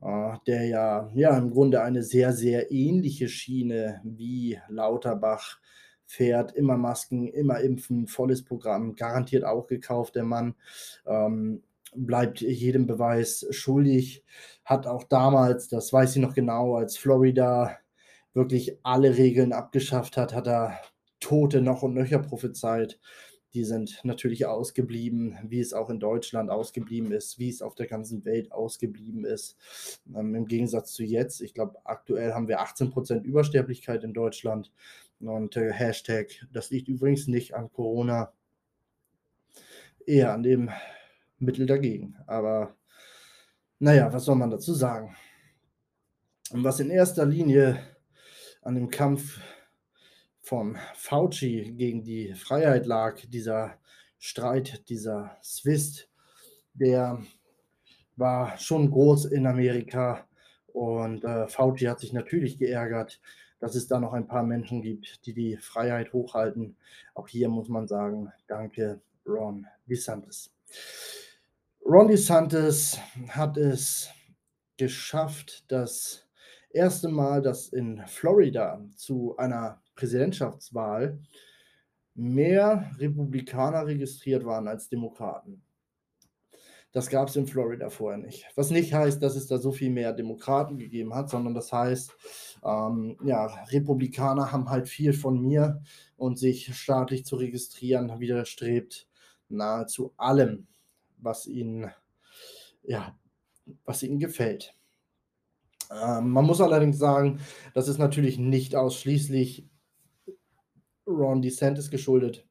äh, 0.01 0.37
der 0.47 0.65
ja, 0.67 1.11
ja 1.13 1.37
im 1.37 1.51
Grunde 1.51 1.81
eine 1.81 2.03
sehr, 2.03 2.33
sehr 2.33 2.71
ähnliche 2.71 3.27
Schiene 3.27 4.01
wie 4.03 4.59
Lauterbach 4.67 5.59
fährt, 6.11 6.51
immer 6.51 6.75
Masken, 6.77 7.29
immer 7.29 7.61
impfen, 7.61 8.05
volles 8.05 8.43
Programm, 8.43 8.95
garantiert 8.95 9.45
auch 9.45 9.67
gekauft, 9.67 10.15
der 10.15 10.25
Mann. 10.25 10.55
Ähm, 11.05 11.63
bleibt 11.95 12.41
jedem 12.41 12.85
Beweis 12.85 13.45
schuldig, 13.51 14.23
hat 14.65 14.87
auch 14.87 15.03
damals, 15.03 15.69
das 15.69 15.91
weiß 15.91 16.15
ich 16.15 16.21
noch 16.21 16.33
genau, 16.33 16.75
als 16.75 16.97
Florida 16.97 17.77
wirklich 18.33 18.77
alle 18.83 19.17
Regeln 19.17 19.53
abgeschafft 19.53 20.17
hat, 20.17 20.33
hat 20.33 20.47
er 20.47 20.79
Tote 21.21 21.61
noch 21.61 21.81
und 21.83 21.93
nöcher 21.93 22.19
prophezeit. 22.19 22.99
Die 23.53 23.65
sind 23.65 23.99
natürlich 24.03 24.45
ausgeblieben, 24.45 25.37
wie 25.43 25.59
es 25.59 25.73
auch 25.73 25.89
in 25.89 25.99
Deutschland 25.99 26.49
ausgeblieben 26.49 27.11
ist, 27.11 27.37
wie 27.37 27.49
es 27.49 27.61
auf 27.61 27.75
der 27.75 27.87
ganzen 27.87 28.23
Welt 28.23 28.51
ausgeblieben 28.51 29.25
ist. 29.25 29.57
Ähm, 30.15 30.35
Im 30.35 30.45
Gegensatz 30.47 30.93
zu 30.93 31.03
jetzt, 31.03 31.41
ich 31.41 31.53
glaube, 31.53 31.77
aktuell 31.83 32.33
haben 32.33 32.47
wir 32.47 32.61
18% 32.61 33.23
Übersterblichkeit 33.23 34.03
in 34.03 34.13
Deutschland. 34.13 34.71
Und 35.19 35.57
äh, 35.57 35.71
Hashtag, 35.71 36.27
das 36.51 36.71
liegt 36.71 36.87
übrigens 36.87 37.27
nicht 37.27 37.53
an 37.53 37.71
Corona, 37.71 38.33
eher 40.05 40.33
an 40.33 40.43
dem 40.43 40.71
Mittel 41.37 41.65
dagegen. 41.65 42.15
Aber 42.27 42.75
naja, 43.79 44.11
was 44.13 44.25
soll 44.25 44.35
man 44.35 44.51
dazu 44.51 44.73
sagen? 44.73 45.15
Und 46.51 46.63
was 46.63 46.79
in 46.79 46.89
erster 46.89 47.25
Linie 47.25 47.79
an 48.61 48.75
dem 48.75 48.89
Kampf 48.89 49.39
von 50.51 50.77
Fauci 50.95 51.75
gegen 51.77 52.03
die 52.03 52.33
Freiheit 52.33 52.85
lag, 52.85 53.21
dieser 53.29 53.77
Streit, 54.19 54.89
dieser 54.89 55.37
Zwist, 55.41 56.09
der 56.73 57.23
war 58.17 58.57
schon 58.57 58.91
groß 58.91 59.27
in 59.27 59.47
Amerika 59.47 60.27
und 60.73 61.23
äh, 61.23 61.47
Fauci 61.47 61.85
hat 61.85 62.01
sich 62.01 62.11
natürlich 62.11 62.57
geärgert, 62.57 63.21
dass 63.61 63.75
es 63.75 63.87
da 63.87 63.97
noch 64.01 64.11
ein 64.11 64.27
paar 64.27 64.43
Menschen 64.43 64.81
gibt, 64.81 65.25
die 65.25 65.33
die 65.33 65.55
Freiheit 65.55 66.11
hochhalten. 66.11 66.75
Auch 67.13 67.29
hier 67.29 67.47
muss 67.47 67.69
man 67.69 67.87
sagen, 67.87 68.29
danke 68.49 68.99
Ron 69.25 69.65
DeSantis. 69.85 70.51
Ron 71.85 72.09
DeSantis 72.09 72.99
hat 73.29 73.55
es 73.55 74.09
geschafft, 74.75 75.63
das 75.69 76.27
erste 76.71 77.07
Mal, 77.07 77.41
dass 77.41 77.69
in 77.69 78.03
Florida 78.05 78.83
zu 78.97 79.37
einer 79.37 79.80
Präsidentschaftswahl 79.95 81.19
mehr 82.13 82.91
Republikaner 82.97 83.87
registriert 83.87 84.45
waren 84.45 84.67
als 84.67 84.89
Demokraten. 84.89 85.61
Das 86.93 87.09
gab 87.09 87.29
es 87.29 87.37
in 87.37 87.47
Florida 87.47 87.89
vorher 87.89 88.17
nicht. 88.17 88.47
Was 88.55 88.69
nicht 88.69 88.93
heißt, 88.93 89.23
dass 89.23 89.37
es 89.37 89.47
da 89.47 89.59
so 89.59 89.71
viel 89.71 89.89
mehr 89.89 90.11
Demokraten 90.11 90.77
gegeben 90.77 91.15
hat, 91.15 91.29
sondern 91.29 91.53
das 91.53 91.71
heißt, 91.71 92.11
ähm, 92.65 93.17
ja, 93.23 93.45
Republikaner 93.45 94.51
haben 94.51 94.69
halt 94.69 94.89
viel 94.89 95.13
von 95.13 95.41
mir 95.41 95.81
und 96.17 96.37
sich 96.37 96.75
staatlich 96.75 97.25
zu 97.25 97.37
registrieren 97.37 98.19
widerstrebt 98.19 99.07
nahezu 99.47 100.13
allem, 100.17 100.67
was 101.17 101.47
ihnen, 101.47 101.91
ja, 102.83 103.15
was 103.85 104.03
ihnen 104.03 104.19
gefällt. 104.19 104.75
Ähm, 105.91 106.29
man 106.29 106.45
muss 106.45 106.59
allerdings 106.59 106.97
sagen, 106.97 107.39
das 107.73 107.87
ist 107.87 107.99
natürlich 107.99 108.37
nicht 108.37 108.75
ausschließlich 108.75 109.65
Ron 111.07 111.41
DeSantis 111.41 111.89
geschuldet, 111.89 112.47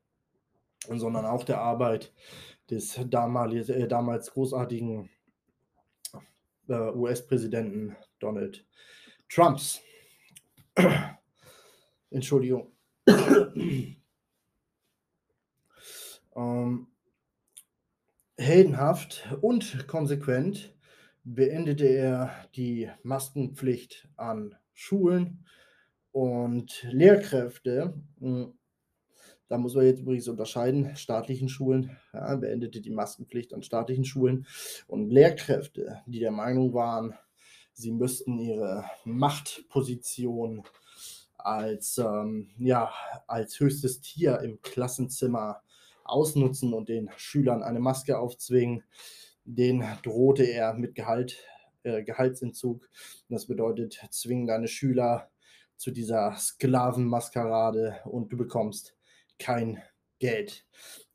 sondern 0.89 1.25
auch 1.25 1.45
der 1.45 1.61
Arbeit 1.61 2.13
des 2.71 2.99
damalig, 3.09 3.69
äh, 3.69 3.87
damals 3.89 4.33
großartigen 4.33 5.11
äh, 6.69 6.91
US-Präsidenten 6.93 7.97
Donald 8.19 8.67
Trumps. 9.29 9.81
Entschuldigung. 12.11 12.73
ähm, 16.37 16.87
heldenhaft 18.37 19.29
und 19.41 19.87
konsequent 19.87 20.75
beendete 21.25 21.87
er 21.87 22.49
die 22.57 22.91
Maskenpflicht 23.03 24.09
an 24.17 24.57
Schulen 24.73 25.45
und 26.13 26.87
Lehrkräfte. 26.91 27.95
Hm, 28.21 28.55
da 29.49 29.59
muss 29.59 29.75
man 29.75 29.85
jetzt 29.85 30.01
übrigens 30.01 30.29
unterscheiden, 30.29 30.95
staatlichen 30.95 31.49
Schulen, 31.49 31.97
ja, 32.13 32.37
beendete 32.37 32.81
die 32.81 32.91
Maskenpflicht 32.91 33.53
an 33.53 33.65
staatlichen 33.65 34.05
Schulen 34.05 34.47
und 34.87 35.11
Lehrkräfte, 35.11 36.03
die 36.07 36.21
der 36.21 36.31
Meinung 36.31 36.73
waren, 36.73 37.15
sie 37.73 37.91
müssten 37.91 38.39
ihre 38.39 38.85
Machtposition 39.05 40.63
als, 41.37 41.99
ähm, 41.99 42.51
ja, 42.59 42.93
als 43.27 43.59
höchstes 43.59 44.01
Tier 44.01 44.41
im 44.41 44.61
Klassenzimmer 44.63 45.63
ausnutzen 46.05 46.75
und 46.75 46.89
den 46.89 47.11
Schülern 47.17 47.63
eine 47.63 47.81
Maske 47.81 48.19
aufzwingen. 48.19 48.85
Den 49.45 49.85
drohte 50.03 50.45
er 50.45 50.75
mit 50.75 50.95
Gehalt, 50.95 51.39
äh, 51.83 52.03
Gehaltsentzug. 52.03 52.89
Das 53.29 53.47
bedeutet, 53.47 54.01
zwingen 54.11 54.47
deine 54.47 54.69
Schüler 54.69 55.30
zu 55.81 55.93
dieser 55.93 56.37
Sklavenmaskerade 56.37 58.01
und 58.05 58.31
du 58.31 58.37
bekommst 58.37 58.95
kein 59.39 59.83
Geld. 60.19 60.67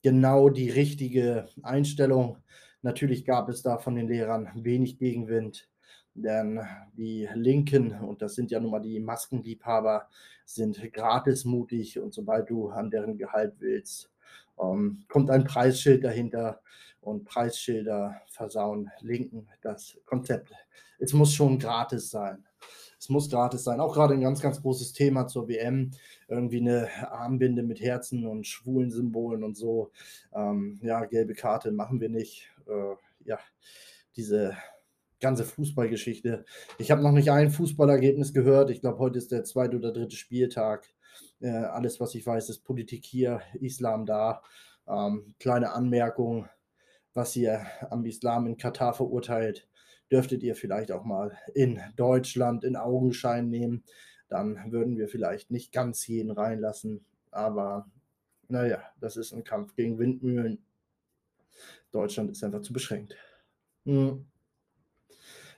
Genau 0.01 0.49
die 0.49 0.71
richtige 0.71 1.47
Einstellung. 1.61 2.37
Natürlich 2.81 3.25
gab 3.25 3.47
es 3.47 3.61
da 3.61 3.77
von 3.77 3.93
den 3.93 4.07
Lehrern 4.07 4.49
wenig 4.55 4.97
Gegenwind. 4.97 5.69
Denn 6.15 6.61
die 6.93 7.29
Linken, 7.35 7.91
und 7.91 8.23
das 8.23 8.33
sind 8.33 8.49
ja 8.49 8.59
nun 8.59 8.71
mal 8.71 8.79
die 8.79 8.99
Maskenliebhaber, 8.99 10.09
sind 10.45 10.81
gratismutig 10.91 11.99
und 11.99 12.15
sobald 12.15 12.49
du 12.49 12.69
an 12.69 12.89
deren 12.89 13.19
Gehalt 13.19 13.53
willst, 13.59 14.11
ähm, 14.59 15.03
kommt 15.07 15.29
ein 15.29 15.43
Preisschild 15.43 16.03
dahinter 16.03 16.59
und 17.01 17.25
Preisschilder 17.25 18.19
versauen 18.25 18.89
Linken 19.01 19.47
das 19.61 19.95
Konzept. 20.05 20.51
Es 20.97 21.13
muss 21.13 21.35
schon 21.35 21.59
gratis 21.59 22.09
sein. 22.09 22.47
Es 23.05 23.09
muss 23.09 23.29
gratis 23.29 23.63
sein. 23.63 23.79
Auch 23.79 23.93
gerade 23.93 24.15
ein 24.15 24.21
ganz, 24.21 24.41
ganz 24.41 24.63
großes 24.63 24.93
Thema 24.93 25.27
zur 25.27 25.47
WM. 25.47 25.91
Irgendwie 26.27 26.59
eine 26.59 26.89
Armbinde 27.11 27.61
mit 27.61 27.79
Herzen 27.79 28.25
und 28.25 28.47
schwulen 28.47 28.89
Symbolen 28.89 29.43
und 29.43 29.55
so. 29.55 29.91
Ähm, 30.33 30.79
ja, 30.81 31.05
gelbe 31.05 31.35
Karte 31.35 31.71
machen 31.71 32.01
wir 32.01 32.09
nicht. 32.09 32.49
Äh, 32.67 32.95
ja, 33.25 33.37
diese 34.15 34.57
ganze 35.19 35.43
Fußballgeschichte. 35.43 36.45
Ich 36.79 36.89
habe 36.89 37.03
noch 37.03 37.11
nicht 37.11 37.29
ein 37.29 37.51
Fußballergebnis 37.51 38.33
gehört. 38.33 38.71
Ich 38.71 38.81
glaube, 38.81 38.97
heute 38.97 39.19
ist 39.19 39.31
der 39.31 39.43
zweite 39.43 39.77
oder 39.77 39.93
dritte 39.93 40.15
Spieltag. 40.15 40.89
Äh, 41.41 41.49
alles, 41.49 41.99
was 41.99 42.15
ich 42.15 42.25
weiß, 42.25 42.49
ist 42.49 42.63
Politik 42.63 43.05
hier, 43.05 43.39
Islam 43.61 44.07
da. 44.07 44.41
Ähm, 44.87 45.35
kleine 45.39 45.73
Anmerkung, 45.73 46.49
was 47.13 47.35
ihr 47.35 47.67
am 47.91 48.03
Islam 48.05 48.47
in 48.47 48.57
Katar 48.57 48.95
verurteilt, 48.95 49.67
dürftet 50.11 50.43
ihr 50.43 50.55
vielleicht 50.55 50.91
auch 50.91 51.03
mal 51.03 51.37
in 51.53 51.81
Deutschland 51.95 52.63
in 52.63 52.75
Augenschein 52.75 53.49
nehmen. 53.49 53.83
Dann 54.27 54.71
würden 54.71 54.97
wir 54.97 55.07
vielleicht 55.07 55.51
nicht 55.51 55.71
ganz 55.71 56.07
jeden 56.07 56.31
reinlassen. 56.31 57.05
Aber 57.31 57.89
naja, 58.47 58.83
das 58.99 59.17
ist 59.17 59.33
ein 59.33 59.43
Kampf 59.43 59.75
gegen 59.75 59.99
Windmühlen. 59.99 60.63
Deutschland 61.91 62.31
ist 62.31 62.43
einfach 62.43 62.61
zu 62.61 62.73
beschränkt. 62.73 63.15
Hm. 63.85 64.25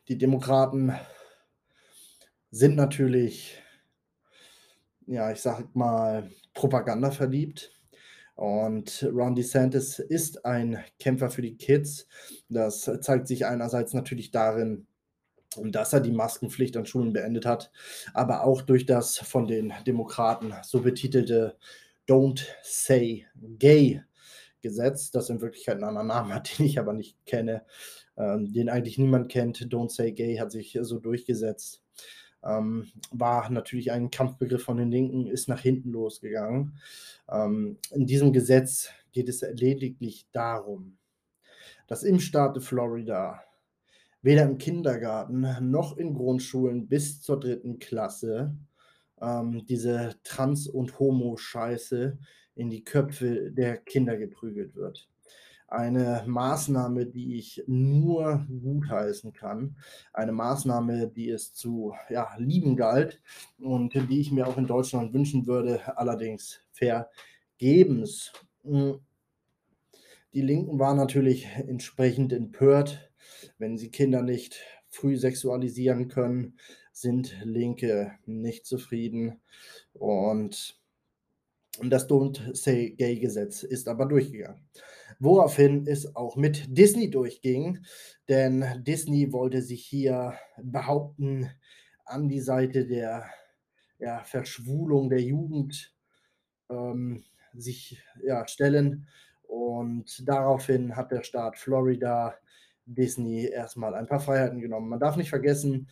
Die 0.08 0.18
Demokraten 0.18 0.94
sind 2.52 2.76
natürlich, 2.76 3.62
ja, 5.06 5.32
ich 5.32 5.42
sag 5.42 5.76
mal, 5.76 6.32
Propaganda 6.54 7.12
verliebt. 7.12 7.77
Und 8.38 9.06
Ron 9.12 9.36
DeSantis 9.36 10.00
ist 10.00 10.46
ein 10.46 10.84
Kämpfer 11.00 11.30
für 11.30 11.42
die 11.42 11.58
Kids. 11.58 12.08
Das 12.50 12.90
zeigt 13.02 13.28
sich 13.28 13.46
einerseits 13.46 13.94
natürlich 13.94 14.32
darin, 14.32 14.88
dass 15.62 15.92
er 15.92 16.00
die 16.00 16.12
Maskenpflicht 16.12 16.78
an 16.78 16.86
Schulen 16.86 17.14
beendet 17.14 17.46
hat, 17.46 17.72
aber 18.14 18.44
auch 18.44 18.62
durch 18.62 18.86
das 18.86 19.18
von 19.18 19.48
den 19.48 19.74
Demokraten 19.86 20.54
so 20.64 20.82
betitelte 20.82 21.58
Don't 22.08 22.46
Say 22.64 23.26
Gay 23.36 24.04
Gesetz, 24.62 25.12
das 25.12 25.30
in 25.30 25.42
Wirklichkeit 25.42 25.76
einen 25.76 25.86
anderen 25.86 26.08
Namen 26.08 26.34
hat, 26.34 26.50
den 26.60 26.68
ich 26.68 26.80
aber 26.80 26.94
nicht 26.94 27.18
kenne 27.26 27.66
ähm, 28.18 28.52
den 28.52 28.70
eigentlich 28.70 28.98
niemand 28.98 29.30
kennt. 29.30 29.60
Don't 29.60 29.90
Say 29.90 30.12
Gay 30.12 30.38
hat 30.38 30.52
sich 30.52 30.78
so 30.82 31.00
durchgesetzt. 31.00 31.84
Ähm, 32.48 32.88
war 33.12 33.50
natürlich 33.50 33.92
ein 33.92 34.10
Kampfbegriff 34.10 34.64
von 34.64 34.78
den 34.78 34.92
Linken, 34.92 35.28
ist 35.28 35.50
nach 35.50 35.62
hinten 35.62 35.92
losgegangen. 35.92 36.80
Ähm, 37.30 37.78
in 37.92 38.06
diesem 38.06 38.32
Gesetz 38.32 38.90
geht 39.12 39.28
es 39.28 39.42
lediglich 39.42 40.28
darum, 40.32 40.98
dass 41.88 42.04
im 42.04 42.20
Staate 42.20 42.62
Florida 42.62 43.44
weder 44.22 44.44
im 44.44 44.58
Kindergarten 44.58 45.46
noch 45.70 45.98
in 45.98 46.14
Grundschulen 46.14 46.88
bis 46.88 47.22
zur 47.22 47.40
dritten 47.40 47.80
Klasse 47.80 48.56
ähm, 49.22 49.66
diese 49.66 50.16
Trans- 50.24 50.68
und 50.68 51.00
Homo-Scheiße 51.00 52.18
in 52.56 52.70
die 52.70 52.84
Köpfe 52.84 53.52
der 53.52 53.78
Kinder 53.78 54.18
geprügelt 54.18 54.76
wird 54.76 55.10
eine 55.68 56.24
Maßnahme, 56.26 57.06
die 57.06 57.36
ich 57.36 57.64
nur 57.68 58.46
gutheißen 58.48 59.34
kann. 59.34 59.76
Eine 60.14 60.32
Maßnahme, 60.32 61.10
die 61.10 61.30
es 61.30 61.54
zu 61.54 61.94
ja, 62.10 62.30
lieben 62.38 62.76
galt 62.76 63.22
und 63.60 63.94
die 63.94 64.22
ich 64.22 64.32
mir 64.32 64.48
auch 64.48 64.58
in 64.58 64.68
Deutschland 64.68 65.14
wünschen 65.14 65.46
würde, 65.46 65.98
allerdings 65.98 66.62
vergebens. 66.72 68.32
Hm. 68.64 69.00
Die 70.34 70.42
Linken 70.42 70.80
waren 70.80 70.98
natürlich 70.98 71.48
entsprechend 71.56 72.32
empört, 72.32 73.12
wenn 73.58 73.78
sie 73.78 73.92
Kinder 73.92 74.22
nicht 74.22 74.62
früh 74.90 75.18
sexualisieren 75.18 76.08
können, 76.08 76.58
sind 76.92 77.36
Linke 77.44 78.14
nicht 78.26 78.66
zufrieden 78.66 79.42
und 79.94 80.80
das 81.84 82.10
Don't 82.10 82.56
Say 82.56 82.92
Gay 82.92 83.20
Gesetz 83.20 83.64
ist 83.64 83.88
aber 83.88 84.06
durchgegangen 84.06 84.68
woraufhin 85.20 85.88
es 85.88 86.16
auch 86.16 86.36
mit 86.36 86.66
Disney 86.78 87.10
durchging, 87.10 87.80
denn 88.30 88.66
Disney 88.84 89.32
wollte 89.32 89.62
sich 89.62 89.86
hier 89.86 90.34
behaupten 90.62 91.50
an 92.06 92.30
die 92.30 92.42
Seite 92.42 92.86
der 92.86 93.26
ja, 94.00 94.24
Verschwulung 94.24 95.10
der 95.10 95.22
Jugend 95.22 95.94
ähm, 96.70 97.24
sich 97.54 98.02
ja, 98.24 98.48
stellen. 98.48 99.08
Und 99.44 100.28
daraufhin 100.28 100.96
hat 100.96 101.12
der 101.12 101.24
Staat 101.24 101.58
Florida 101.58 102.36
Disney 102.86 103.46
erstmal 103.46 103.94
ein 103.96 104.08
paar 104.08 104.20
Freiheiten 104.20 104.62
genommen. 104.62 104.90
Man 104.90 105.00
darf 105.00 105.18
nicht 105.18 105.30
vergessen, 105.30 105.90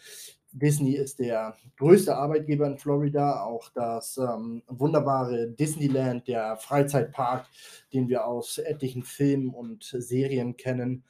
Disney 0.55 0.93
ist 0.93 1.19
der 1.19 1.57
größte 1.77 2.15
Arbeitgeber 2.15 2.65
in 2.65 2.77
Florida, 2.77 3.43
auch 3.43 3.69
das 3.73 4.17
ähm, 4.17 4.63
wunderbare 4.67 5.49
Disneyland, 5.49 6.29
der 6.29 6.55
Freizeitpark, 6.55 7.45
den 7.91 8.07
wir 8.07 8.25
aus 8.25 8.57
etlichen 8.57 9.03
Filmen 9.03 9.49
und 9.49 9.83
Serien 9.83 10.55
kennen. 10.55 11.03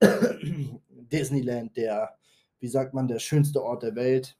Disneyland, 0.90 1.74
der, 1.78 2.18
wie 2.60 2.68
sagt 2.68 2.92
man, 2.92 3.08
der 3.08 3.18
schönste 3.18 3.62
Ort 3.62 3.82
der 3.82 3.94
Welt. 3.94 4.36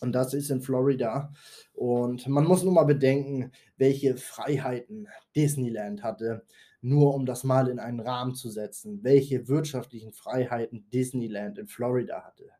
Und 0.00 0.12
das 0.12 0.32
ist 0.32 0.50
in 0.50 0.62
Florida. 0.62 1.32
Und 1.72 2.28
man 2.28 2.44
muss 2.44 2.62
nur 2.62 2.72
mal 2.72 2.84
bedenken, 2.84 3.50
welche 3.78 4.16
Freiheiten 4.16 5.08
Disneyland 5.34 6.04
hatte, 6.04 6.44
nur 6.82 7.14
um 7.14 7.26
das 7.26 7.42
mal 7.42 7.66
in 7.66 7.80
einen 7.80 7.98
Rahmen 7.98 8.36
zu 8.36 8.48
setzen, 8.48 9.02
welche 9.02 9.48
wirtschaftlichen 9.48 10.12
Freiheiten 10.12 10.88
Disneyland 10.90 11.58
in 11.58 11.66
Florida 11.66 12.22
hatte. 12.22 12.52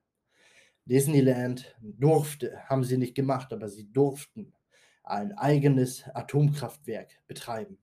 Disneyland 0.87 1.77
durfte, 1.81 2.59
haben 2.69 2.85
sie 2.85 2.97
nicht 2.97 3.15
gemacht, 3.15 3.53
aber 3.53 3.69
sie 3.69 3.93
durften 3.93 4.55
ein 5.03 5.37
eigenes 5.37 6.05
Atomkraftwerk 6.15 7.19
betreiben. 7.27 7.79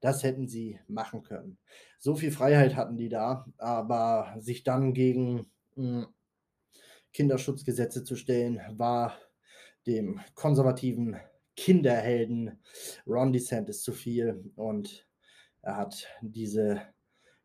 Das 0.00 0.22
hätten 0.22 0.48
sie 0.48 0.80
machen 0.88 1.22
können. 1.22 1.58
So 1.98 2.14
viel 2.14 2.32
Freiheit 2.32 2.74
hatten 2.74 2.96
die 2.96 3.08
da, 3.08 3.46
aber 3.58 4.34
sich 4.38 4.64
dann 4.64 4.94
gegen 4.94 5.50
hm, 5.74 6.06
Kinderschutzgesetze 7.12 8.04
zu 8.04 8.16
stellen, 8.16 8.60
war 8.70 9.18
dem 9.86 10.20
konservativen 10.34 11.16
Kinderhelden 11.56 12.58
Ron 13.06 13.32
DeSantis 13.32 13.82
zu 13.82 13.92
viel 13.92 14.50
und 14.54 15.06
er 15.62 15.76
hat 15.76 16.06
diese 16.22 16.80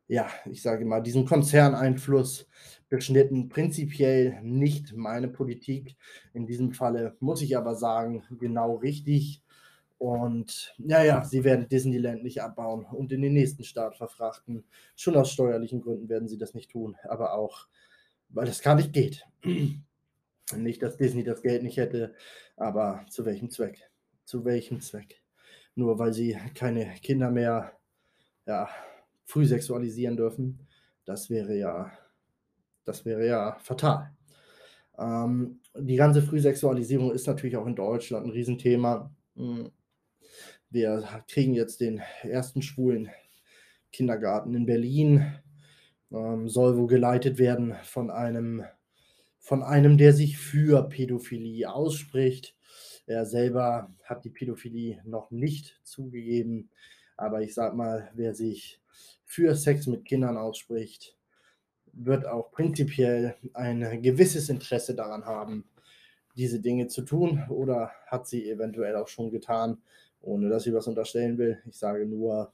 ja, 0.08 0.28
ich 0.50 0.62
sage 0.62 0.86
mal, 0.86 1.02
diesen 1.02 1.26
Konzerneinfluss 1.26 2.48
beschnitten. 2.90 3.50
Prinzipiell 3.50 4.40
nicht 4.42 4.94
meine 4.96 5.28
Politik. 5.28 5.96
In 6.34 6.46
diesem 6.46 6.74
Falle 6.74 7.16
muss 7.20 7.42
ich 7.42 7.58
aber 7.58 7.76
sagen, 7.76 8.24
genau 8.40 8.76
richtig. 8.76 9.42
Und 9.98 10.76
ja, 10.78 11.04
ja, 11.04 11.24
sie 11.24 11.44
werden 11.44 11.70
Disneyland 11.70 12.24
nicht 12.24 12.42
abbauen 12.42 12.86
und 12.86 13.12
in 13.12 13.22
den 13.22 13.34
nächsten 13.34 13.64
Staat 13.64 13.96
verfrachten. 13.96 14.66
Schon 14.96 15.16
aus 15.16 15.32
steuerlichen 15.32 15.82
Gründen 15.82 16.10
werden 16.10 16.28
sie 16.28 16.38
das 16.38 16.54
nicht 16.54 16.72
tun, 16.72 16.96
aber 17.04 17.34
auch, 17.34 17.68
weil 18.30 18.46
das 18.46 18.62
gar 18.62 18.76
nicht 18.76 18.94
geht. 18.94 19.26
Nicht, 20.56 20.84
dass 20.84 20.96
Disney 20.98 21.24
das 21.24 21.42
Geld 21.42 21.64
nicht 21.64 21.78
hätte, 21.78 22.14
aber 22.56 23.04
zu 23.10 23.26
welchem 23.26 23.50
Zweck? 23.50 23.90
Zu 24.26 24.46
welchem 24.46 24.80
Zweck? 24.80 25.24
Nur 25.74 25.98
weil 25.98 26.14
sie 26.14 26.38
keine 26.54 26.86
Kinder 27.02 27.32
mehr 27.32 27.72
ja, 28.46 28.70
früh 29.26 29.46
sexualisieren 29.46 30.18
dürfen, 30.18 30.60
das 31.06 31.30
wäre 31.30 31.56
ja, 31.56 31.92
das 32.84 33.06
wäre 33.06 33.26
ja 33.26 33.58
fatal. 33.60 34.16
Ähm, 34.98 35.60
die 35.78 35.96
ganze 35.96 36.22
Frühsexualisierung 36.22 37.12
ist 37.12 37.28
natürlich 37.28 37.58
auch 37.58 37.68
in 37.68 37.76
Deutschland 37.76 38.26
ein 38.26 38.32
Riesenthema. 38.32 39.12
Hm. 39.36 39.72
Wir 40.70 41.04
kriegen 41.28 41.54
jetzt 41.54 41.82
den 41.82 42.02
ersten 42.24 42.62
schwulen 42.62 43.10
Kindergarten 43.92 44.54
in 44.56 44.66
Berlin. 44.66 45.26
Ähm, 46.12 46.50
soll 46.50 46.78
wohl 46.78 46.88
geleitet 46.88 47.38
werden 47.38 47.76
von 47.84 48.10
einem, 48.10 48.64
von 49.40 49.64
einem, 49.64 49.98
der 49.98 50.14
sich 50.14 50.38
für 50.38 50.88
Pädophilie 50.88 51.72
ausspricht. 51.72 52.56
Er 53.06 53.26
selber 53.26 53.94
hat 54.04 54.26
die 54.26 54.30
Pädophilie 54.30 55.02
noch 55.06 55.32
nicht 55.32 55.80
zugegeben. 55.84 56.70
Aber 57.18 57.42
ich 57.42 57.54
sag 57.54 57.76
mal, 57.76 58.12
wer 58.14 58.34
sich 58.34 58.82
für 59.26 59.56
Sex 59.56 59.88
mit 59.88 60.06
Kindern 60.06 60.38
ausspricht, 60.38 61.18
wird 61.94 62.26
auch 62.26 62.52
prinzipiell 62.52 63.36
ein 63.54 64.02
gewisses 64.02 64.50
Interesse 64.50 64.96
daran 64.96 65.26
haben, 65.26 65.66
diese 66.36 66.60
Dinge 66.60 66.88
zu 66.88 67.02
tun 67.02 67.44
oder 67.50 67.92
hat 68.08 68.28
sie 68.28 68.50
eventuell 68.50 68.96
auch 68.96 69.08
schon 69.08 69.32
getan, 69.32 69.82
ohne 70.22 70.50
dass 70.50 70.68
ich 70.68 70.74
was 70.74 70.88
unterstellen 70.88 71.38
will. 71.38 71.62
Ich 71.66 71.78
sage 71.78 72.06
nur, 72.06 72.52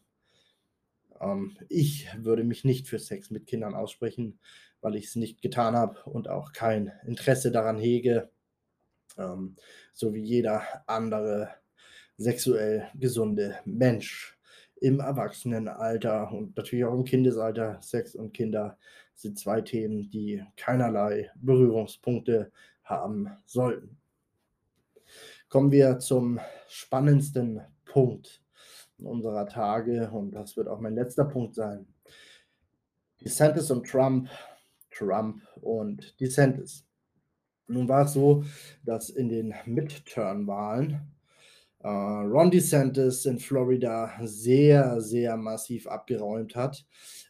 ähm, 1.19 1.57
ich 1.69 2.07
würde 2.17 2.43
mich 2.43 2.63
nicht 2.63 2.87
für 2.87 2.99
Sex 2.99 3.31
mit 3.31 3.47
Kindern 3.47 3.73
aussprechen, 3.73 4.39
weil 4.81 4.95
ich 4.95 5.05
es 5.05 5.15
nicht 5.15 5.41
getan 5.41 5.75
habe 5.75 5.99
und 6.05 6.27
auch 6.27 6.53
kein 6.53 6.91
Interesse 7.05 7.51
daran 7.51 7.77
hege, 7.77 8.29
ähm, 9.17 9.55
so 9.93 10.13
wie 10.13 10.21
jeder 10.21 10.63
andere 10.87 11.49
sexuell 12.17 12.87
gesunde 12.95 13.57
Mensch 13.65 14.37
im 14.81 14.99
Erwachsenenalter 14.99 16.31
und 16.31 16.57
natürlich 16.57 16.83
auch 16.85 16.95
im 16.95 17.05
Kindesalter. 17.05 17.79
Sex 17.81 18.15
und 18.15 18.33
Kinder 18.33 18.77
sind 19.13 19.39
zwei 19.39 19.61
Themen, 19.61 20.09
die 20.09 20.43
keinerlei 20.57 21.29
Berührungspunkte 21.35 22.51
haben 22.83 23.29
sollten. 23.45 23.97
Kommen 25.49 25.71
wir 25.71 25.99
zum 25.99 26.39
spannendsten 26.67 27.61
Punkt 27.85 28.41
unserer 28.97 29.47
Tage 29.47 30.09
und 30.11 30.31
das 30.31 30.57
wird 30.57 30.67
auch 30.67 30.79
mein 30.79 30.95
letzter 30.95 31.25
Punkt 31.25 31.55
sein. 31.55 31.87
DeSantis 33.23 33.69
und 33.69 33.87
Trump, 33.87 34.29
Trump 34.89 35.41
und 35.61 36.19
DeSantis. 36.19 36.87
Nun 37.67 37.87
war 37.87 38.05
es 38.05 38.13
so, 38.13 38.43
dass 38.83 39.11
in 39.11 39.29
den 39.29 39.53
Midterm-Wahlen 39.65 41.01
Ron 41.83 42.51
DeSantis 42.51 43.25
in 43.25 43.39
Florida 43.39 44.11
sehr, 44.21 45.01
sehr 45.01 45.35
massiv 45.35 45.87
abgeräumt 45.87 46.55
hat, 46.55 46.85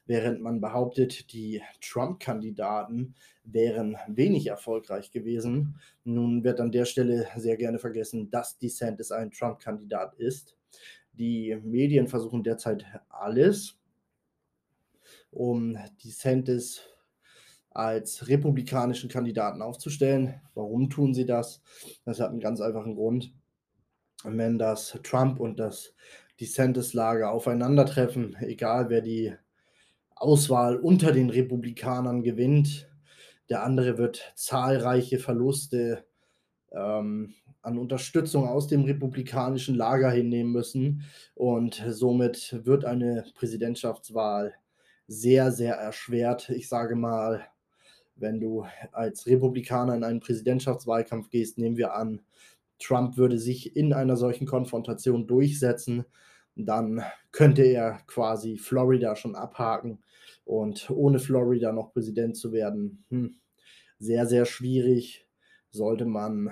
während 0.05 0.41
man 0.41 0.59
behauptet, 0.59 1.31
die 1.31 1.61
Trump-Kandidaten 1.79 3.15
wären 3.45 3.95
wenig 4.07 4.47
erfolgreich 4.47 5.11
gewesen. 5.11 5.79
Nun 6.03 6.43
wird 6.43 6.59
an 6.59 6.71
der 6.71 6.85
Stelle 6.85 7.27
sehr 7.37 7.55
gerne 7.55 7.79
vergessen, 7.79 8.29
dass 8.29 8.57
DeSantis 8.57 9.11
ein 9.11 9.31
Trump-Kandidat 9.31 10.15
ist. 10.15 10.57
Die 11.13 11.57
Medien 11.63 12.07
versuchen 12.07 12.43
derzeit 12.43 12.85
alles, 13.09 13.77
um 15.31 15.77
DeSantis 16.03 16.81
als 17.69 18.27
republikanischen 18.27 19.09
Kandidaten 19.09 19.61
aufzustellen. 19.61 20.41
Warum 20.55 20.89
tun 20.89 21.13
sie 21.13 21.25
das? 21.25 21.61
Das 22.03 22.19
hat 22.19 22.31
einen 22.31 22.41
ganz 22.41 22.59
einfachen 22.59 22.95
Grund 22.95 23.33
wenn 24.23 24.57
das 24.57 24.97
Trump 25.03 25.39
und 25.39 25.59
das 25.59 25.93
DeSantis-Lager 26.39 27.31
aufeinandertreffen, 27.31 28.35
egal 28.39 28.89
wer 28.89 29.01
die 29.01 29.33
Auswahl 30.15 30.77
unter 30.77 31.11
den 31.11 31.29
Republikanern 31.29 32.23
gewinnt, 32.23 32.89
der 33.49 33.63
andere 33.63 33.97
wird 33.97 34.33
zahlreiche 34.35 35.19
Verluste 35.19 36.05
ähm, 36.71 37.33
an 37.61 37.77
Unterstützung 37.77 38.47
aus 38.47 38.67
dem 38.67 38.83
republikanischen 38.83 39.75
Lager 39.75 40.09
hinnehmen 40.09 40.51
müssen. 40.51 41.03
Und 41.35 41.83
somit 41.89 42.65
wird 42.65 42.85
eine 42.85 43.25
Präsidentschaftswahl 43.35 44.55
sehr, 45.07 45.51
sehr 45.51 45.75
erschwert. 45.75 46.49
Ich 46.49 46.69
sage 46.69 46.95
mal, 46.95 47.45
wenn 48.15 48.39
du 48.39 48.65
als 48.91 49.27
Republikaner 49.27 49.95
in 49.95 50.03
einen 50.03 50.19
Präsidentschaftswahlkampf 50.19 51.29
gehst, 51.29 51.57
nehmen 51.57 51.77
wir 51.77 51.95
an, 51.95 52.21
Trump 52.81 53.17
würde 53.17 53.37
sich 53.37 53.75
in 53.75 53.93
einer 53.93 54.17
solchen 54.17 54.47
Konfrontation 54.47 55.27
durchsetzen, 55.27 56.05
dann 56.55 57.03
könnte 57.31 57.63
er 57.63 58.01
quasi 58.07 58.57
Florida 58.57 59.15
schon 59.15 59.35
abhaken 59.35 60.03
und 60.43 60.89
ohne 60.89 61.19
Florida 61.19 61.71
noch 61.71 61.93
Präsident 61.93 62.35
zu 62.35 62.51
werden, 62.51 63.05
hm, 63.09 63.35
sehr, 63.99 64.25
sehr 64.25 64.45
schwierig, 64.45 65.27
sollte 65.69 66.05
man 66.05 66.51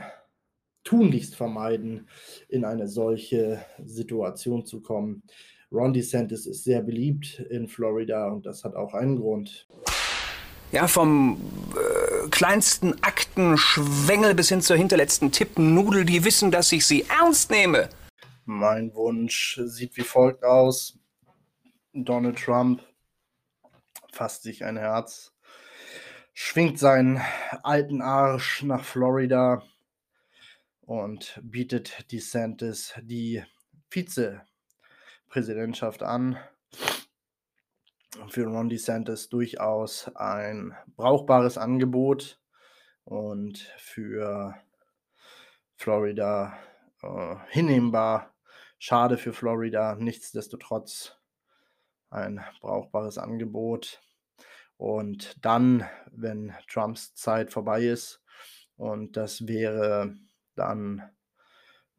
tunlichst 0.84 1.36
vermeiden, 1.36 2.08
in 2.48 2.63
eine 2.63 2.88
solche 2.88 3.60
Situation 3.84 4.65
zu 4.65 4.82
kommen. 4.82 5.24
Ron 5.72 5.94
DeSantis 5.94 6.48
ist 6.48 6.63
sehr 6.63 6.82
beliebt 6.82 7.39
in 7.50 7.68
Florida 7.68 8.28
und 8.30 8.46
das 8.46 8.63
hat 8.63 8.76
auch 8.76 8.94
einen 8.94 9.18
Grund. 9.18 9.68
Ja, 10.72 10.88
vom 10.88 11.38
äh, 11.76 12.09
kleinsten 12.29 13.01
Aktenschwengel 13.03 14.36
bis 14.36 14.49
hin 14.49 14.62
zur 14.62 14.77
hinterletzten 14.77 15.32
Tippennudel, 15.32 16.05
die 16.05 16.23
wissen, 16.25 16.51
dass 16.51 16.71
ich 16.71 16.86
sie 16.86 17.05
ernst 17.10 17.49
nehme. 17.51 17.89
Mein 18.45 18.93
Wunsch 18.95 19.60
sieht 19.65 19.97
wie 19.97 20.03
folgt 20.03 20.43
aus. 20.43 20.97
Donald 21.93 22.39
Trump 22.39 22.82
fasst 24.12 24.43
sich 24.43 24.65
ein 24.65 24.77
Herz, 24.77 25.34
schwingt 26.34 26.79
seinen 26.79 27.21
alten 27.63 28.01
Arsch 28.01 28.63
nach 28.63 28.84
Florida 28.84 29.63
und 30.82 31.39
bietet 31.43 32.12
DeSantis 32.12 32.93
die 33.01 33.43
Vizepräsidentschaft 33.89 36.03
an 36.03 36.38
für 38.30 38.45
Ron 38.45 38.69
DeSantis 38.69 39.30
durchaus 39.30 40.10
ein 40.15 40.76
brauchbares 40.95 41.58
Angebot 41.58 42.41
und 43.06 43.58
für 43.78 44.56
Florida 45.76 46.58
äh, 47.02 47.36
hinnehmbar. 47.50 48.34
Schade 48.78 49.17
für 49.17 49.34
Florida, 49.34 49.95
nichtsdestotrotz 49.95 51.17
ein 52.10 52.43
brauchbares 52.62 53.17
Angebot. 53.17 54.02
Und 54.78 55.45
dann, 55.45 55.88
wenn 56.12 56.54
Trumps 56.69 57.13
Zeit 57.13 57.52
vorbei 57.52 57.84
ist, 57.84 58.24
und 58.78 59.17
das 59.17 59.45
wäre 59.45 60.15
dann 60.56 61.10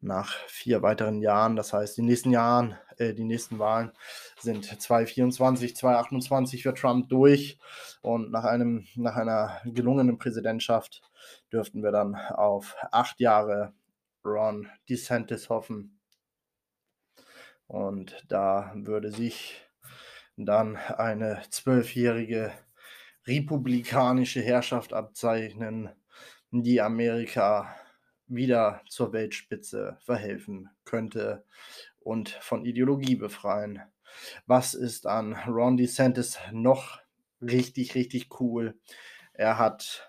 nach 0.01 0.35
vier 0.47 0.81
weiteren 0.81 1.21
Jahren. 1.21 1.57
Das 1.57 1.75
heißt, 1.75 1.99
die 1.99 2.03
nächsten 2.03 2.31
Jahren, 2.31 2.79
äh, 3.01 3.15
die 3.15 3.25
nächsten 3.25 3.59
Wahlen 3.59 3.93
sind 4.39 4.65
2024, 4.65 5.75
2028 5.75 6.63
für 6.63 6.75
Trump 6.75 7.09
durch. 7.09 7.59
Und 8.03 8.31
nach, 8.31 8.45
einem, 8.45 8.87
nach 8.95 9.17
einer 9.17 9.61
gelungenen 9.65 10.19
Präsidentschaft 10.19 11.03
dürften 11.53 11.83
wir 11.83 11.93
dann 11.93 12.15
auf 12.15 12.77
acht 12.93 13.21
Jahre 13.21 13.73
Ron 14.25 14.69
DeSantis 14.89 15.49
hoffen. 15.49 15.99
Und 17.67 18.25
da 18.29 18.73
würde 18.75 19.11
sich 19.11 19.61
dann 20.37 20.77
eine 20.77 21.43
zwölfjährige 21.51 22.53
republikanische 23.27 24.41
Herrschaft 24.41 24.93
abzeichnen, 24.93 25.91
die 26.51 26.81
Amerika 26.81 27.75
wieder 28.27 28.83
zur 28.89 29.13
Weltspitze 29.13 29.99
verhelfen 30.01 30.71
könnte 30.85 31.45
und 32.01 32.31
von 32.31 32.65
Ideologie 32.65 33.17
befreien. 33.17 33.83
Was 34.47 34.75
ist 34.75 35.07
an 35.07 35.35
Ron 35.47 35.77
DeSantis 35.77 36.39
noch 36.53 37.01
richtig, 37.41 37.95
richtig 37.95 38.41
cool? 38.41 38.79
Er 39.33 39.59
hat 39.59 40.09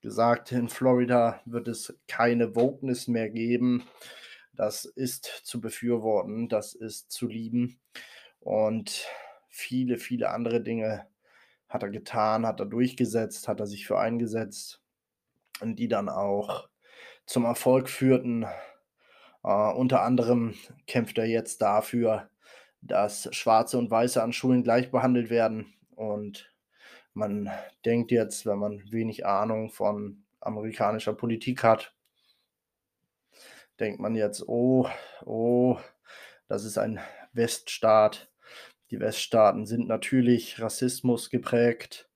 gesagt, 0.00 0.52
in 0.52 0.68
Florida 0.68 1.40
wird 1.44 1.68
es 1.68 1.98
keine 2.06 2.54
Wokeness 2.54 3.08
mehr 3.08 3.30
geben. 3.30 3.84
Das 4.54 4.84
ist 4.84 5.24
zu 5.44 5.60
befürworten, 5.60 6.48
das 6.48 6.74
ist 6.74 7.10
zu 7.10 7.28
lieben. 7.28 7.78
Und 8.40 9.06
viele, 9.48 9.98
viele 9.98 10.30
andere 10.30 10.62
Dinge 10.62 11.06
hat 11.68 11.82
er 11.82 11.90
getan, 11.90 12.46
hat 12.46 12.60
er 12.60 12.66
durchgesetzt, 12.66 13.46
hat 13.46 13.60
er 13.60 13.66
sich 13.66 13.86
für 13.86 13.98
eingesetzt 13.98 14.80
und 15.60 15.76
die 15.76 15.88
dann 15.88 16.08
auch 16.08 16.68
zum 17.26 17.44
Erfolg 17.44 17.88
führten. 17.88 18.46
Äh, 19.48 19.72
unter 19.72 20.02
anderem 20.02 20.54
kämpft 20.86 21.16
er 21.16 21.24
jetzt 21.24 21.62
dafür, 21.62 22.28
dass 22.82 23.34
Schwarze 23.34 23.78
und 23.78 23.90
Weiße 23.90 24.22
an 24.22 24.34
Schulen 24.34 24.62
gleich 24.62 24.90
behandelt 24.90 25.30
werden. 25.30 25.72
Und 25.96 26.54
man 27.14 27.50
denkt 27.86 28.10
jetzt, 28.10 28.44
wenn 28.44 28.58
man 28.58 28.82
wenig 28.92 29.24
Ahnung 29.24 29.70
von 29.70 30.26
amerikanischer 30.40 31.14
Politik 31.14 31.64
hat, 31.64 31.94
denkt 33.80 34.00
man 34.00 34.14
jetzt, 34.14 34.46
oh, 34.46 34.86
oh, 35.24 35.78
das 36.48 36.64
ist 36.64 36.76
ein 36.76 37.00
Weststaat. 37.32 38.30
Die 38.90 39.00
Weststaaten 39.00 39.64
sind 39.64 39.88
natürlich 39.88 40.60
Rassismus 40.60 41.30
geprägt. 41.30 42.10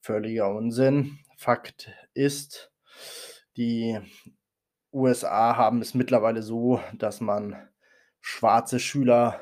Völliger 0.00 0.52
Unsinn. 0.52 1.20
Fakt 1.36 1.92
ist, 2.12 2.72
die 3.56 4.00
USA 4.92 5.56
haben 5.56 5.80
es 5.80 5.94
mittlerweile 5.94 6.42
so, 6.42 6.80
dass 6.94 7.20
man 7.20 7.56
schwarze 8.20 8.78
Schüler 8.78 9.40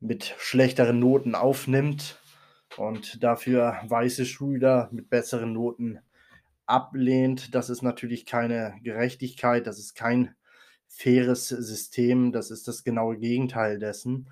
mit 0.00 0.34
schlechteren 0.38 0.98
Noten 0.98 1.34
aufnimmt 1.34 2.20
und 2.76 3.22
dafür 3.22 3.78
weiße 3.84 4.26
Schüler 4.26 4.88
mit 4.92 5.08
besseren 5.10 5.52
Noten 5.52 6.00
ablehnt. 6.66 7.54
Das 7.54 7.70
ist 7.70 7.82
natürlich 7.82 8.26
keine 8.26 8.78
Gerechtigkeit, 8.82 9.66
das 9.66 9.78
ist 9.78 9.94
kein 9.94 10.34
faires 10.88 11.48
System, 11.48 12.32
das 12.32 12.50
ist 12.50 12.68
das 12.68 12.84
genaue 12.84 13.18
Gegenteil 13.18 13.78
dessen. 13.78 14.28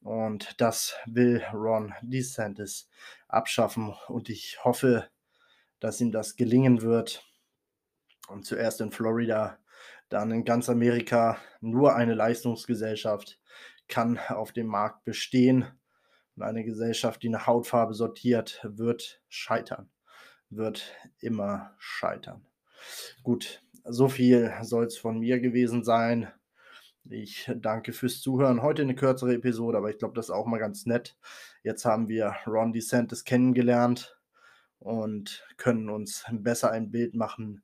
Und 0.00 0.60
das 0.60 0.96
will 1.06 1.42
Ron 1.52 1.94
DeSantis 2.02 2.88
abschaffen. 3.28 3.94
Und 4.08 4.28
ich 4.28 4.58
hoffe, 4.64 5.08
dass 5.78 6.00
ihm 6.00 6.10
das 6.10 6.36
gelingen 6.36 6.82
wird. 6.82 7.24
Und 8.32 8.46
zuerst 8.46 8.80
in 8.80 8.90
Florida, 8.90 9.58
dann 10.08 10.30
in 10.30 10.44
ganz 10.44 10.68
Amerika. 10.68 11.38
Nur 11.60 11.94
eine 11.94 12.14
Leistungsgesellschaft 12.14 13.38
kann 13.88 14.18
auf 14.18 14.52
dem 14.52 14.66
Markt 14.66 15.04
bestehen. 15.04 15.66
Und 16.34 16.42
eine 16.42 16.64
Gesellschaft, 16.64 17.22
die 17.22 17.28
nach 17.28 17.46
Hautfarbe 17.46 17.92
sortiert, 17.94 18.60
wird 18.64 19.22
scheitern. 19.28 19.90
Wird 20.48 20.94
immer 21.20 21.74
scheitern. 21.78 22.46
Gut, 23.22 23.62
so 23.84 24.08
viel 24.08 24.52
soll 24.62 24.86
es 24.86 24.96
von 24.96 25.18
mir 25.18 25.38
gewesen 25.40 25.84
sein. 25.84 26.32
Ich 27.04 27.50
danke 27.56 27.92
fürs 27.92 28.20
Zuhören. 28.20 28.62
Heute 28.62 28.82
eine 28.82 28.94
kürzere 28.94 29.34
Episode, 29.34 29.76
aber 29.76 29.90
ich 29.90 29.98
glaube, 29.98 30.14
das 30.14 30.26
ist 30.26 30.30
auch 30.30 30.46
mal 30.46 30.58
ganz 30.58 30.86
nett. 30.86 31.16
Jetzt 31.62 31.84
haben 31.84 32.08
wir 32.08 32.36
Ron 32.46 32.72
DeSantis 32.72 33.24
kennengelernt 33.24 34.16
und 34.78 35.46
können 35.56 35.90
uns 35.90 36.24
besser 36.30 36.70
ein 36.70 36.90
Bild 36.90 37.14
machen, 37.14 37.62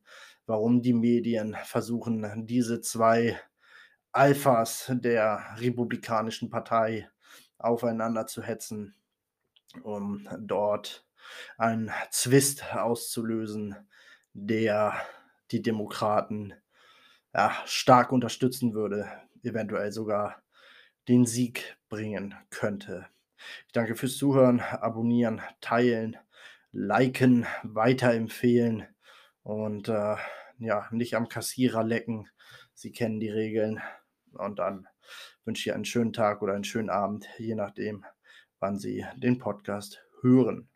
warum 0.48 0.80
die 0.80 0.94
Medien 0.94 1.56
versuchen, 1.64 2.46
diese 2.46 2.80
zwei 2.80 3.38
Alphas 4.12 4.90
der 4.90 5.44
Republikanischen 5.58 6.48
Partei 6.48 7.08
aufeinander 7.58 8.26
zu 8.26 8.42
hetzen, 8.42 8.94
um 9.82 10.26
dort 10.40 11.06
einen 11.58 11.90
Zwist 12.10 12.74
auszulösen, 12.74 13.76
der 14.32 14.94
die 15.50 15.60
Demokraten 15.60 16.54
ja, 17.34 17.54
stark 17.66 18.10
unterstützen 18.10 18.72
würde, 18.72 19.06
eventuell 19.42 19.92
sogar 19.92 20.42
den 21.08 21.26
Sieg 21.26 21.76
bringen 21.90 22.34
könnte. 22.48 23.06
Ich 23.66 23.72
danke 23.72 23.96
fürs 23.96 24.16
Zuhören, 24.16 24.60
abonnieren, 24.60 25.42
teilen, 25.60 26.16
liken, 26.72 27.46
weiterempfehlen 27.64 28.86
und 29.48 29.88
äh, 29.88 30.16
ja, 30.58 30.86
nicht 30.90 31.16
am 31.16 31.30
Kassierer 31.30 31.82
lecken. 31.82 32.28
Sie 32.74 32.92
kennen 32.92 33.18
die 33.18 33.30
Regeln. 33.30 33.80
Und 34.32 34.58
dann 34.58 34.86
wünsche 35.46 35.70
ich 35.70 35.74
einen 35.74 35.86
schönen 35.86 36.12
Tag 36.12 36.42
oder 36.42 36.52
einen 36.52 36.64
schönen 36.64 36.90
Abend, 36.90 37.26
je 37.38 37.54
nachdem, 37.54 38.04
wann 38.60 38.78
Sie 38.78 39.06
den 39.16 39.38
Podcast 39.38 40.04
hören. 40.20 40.68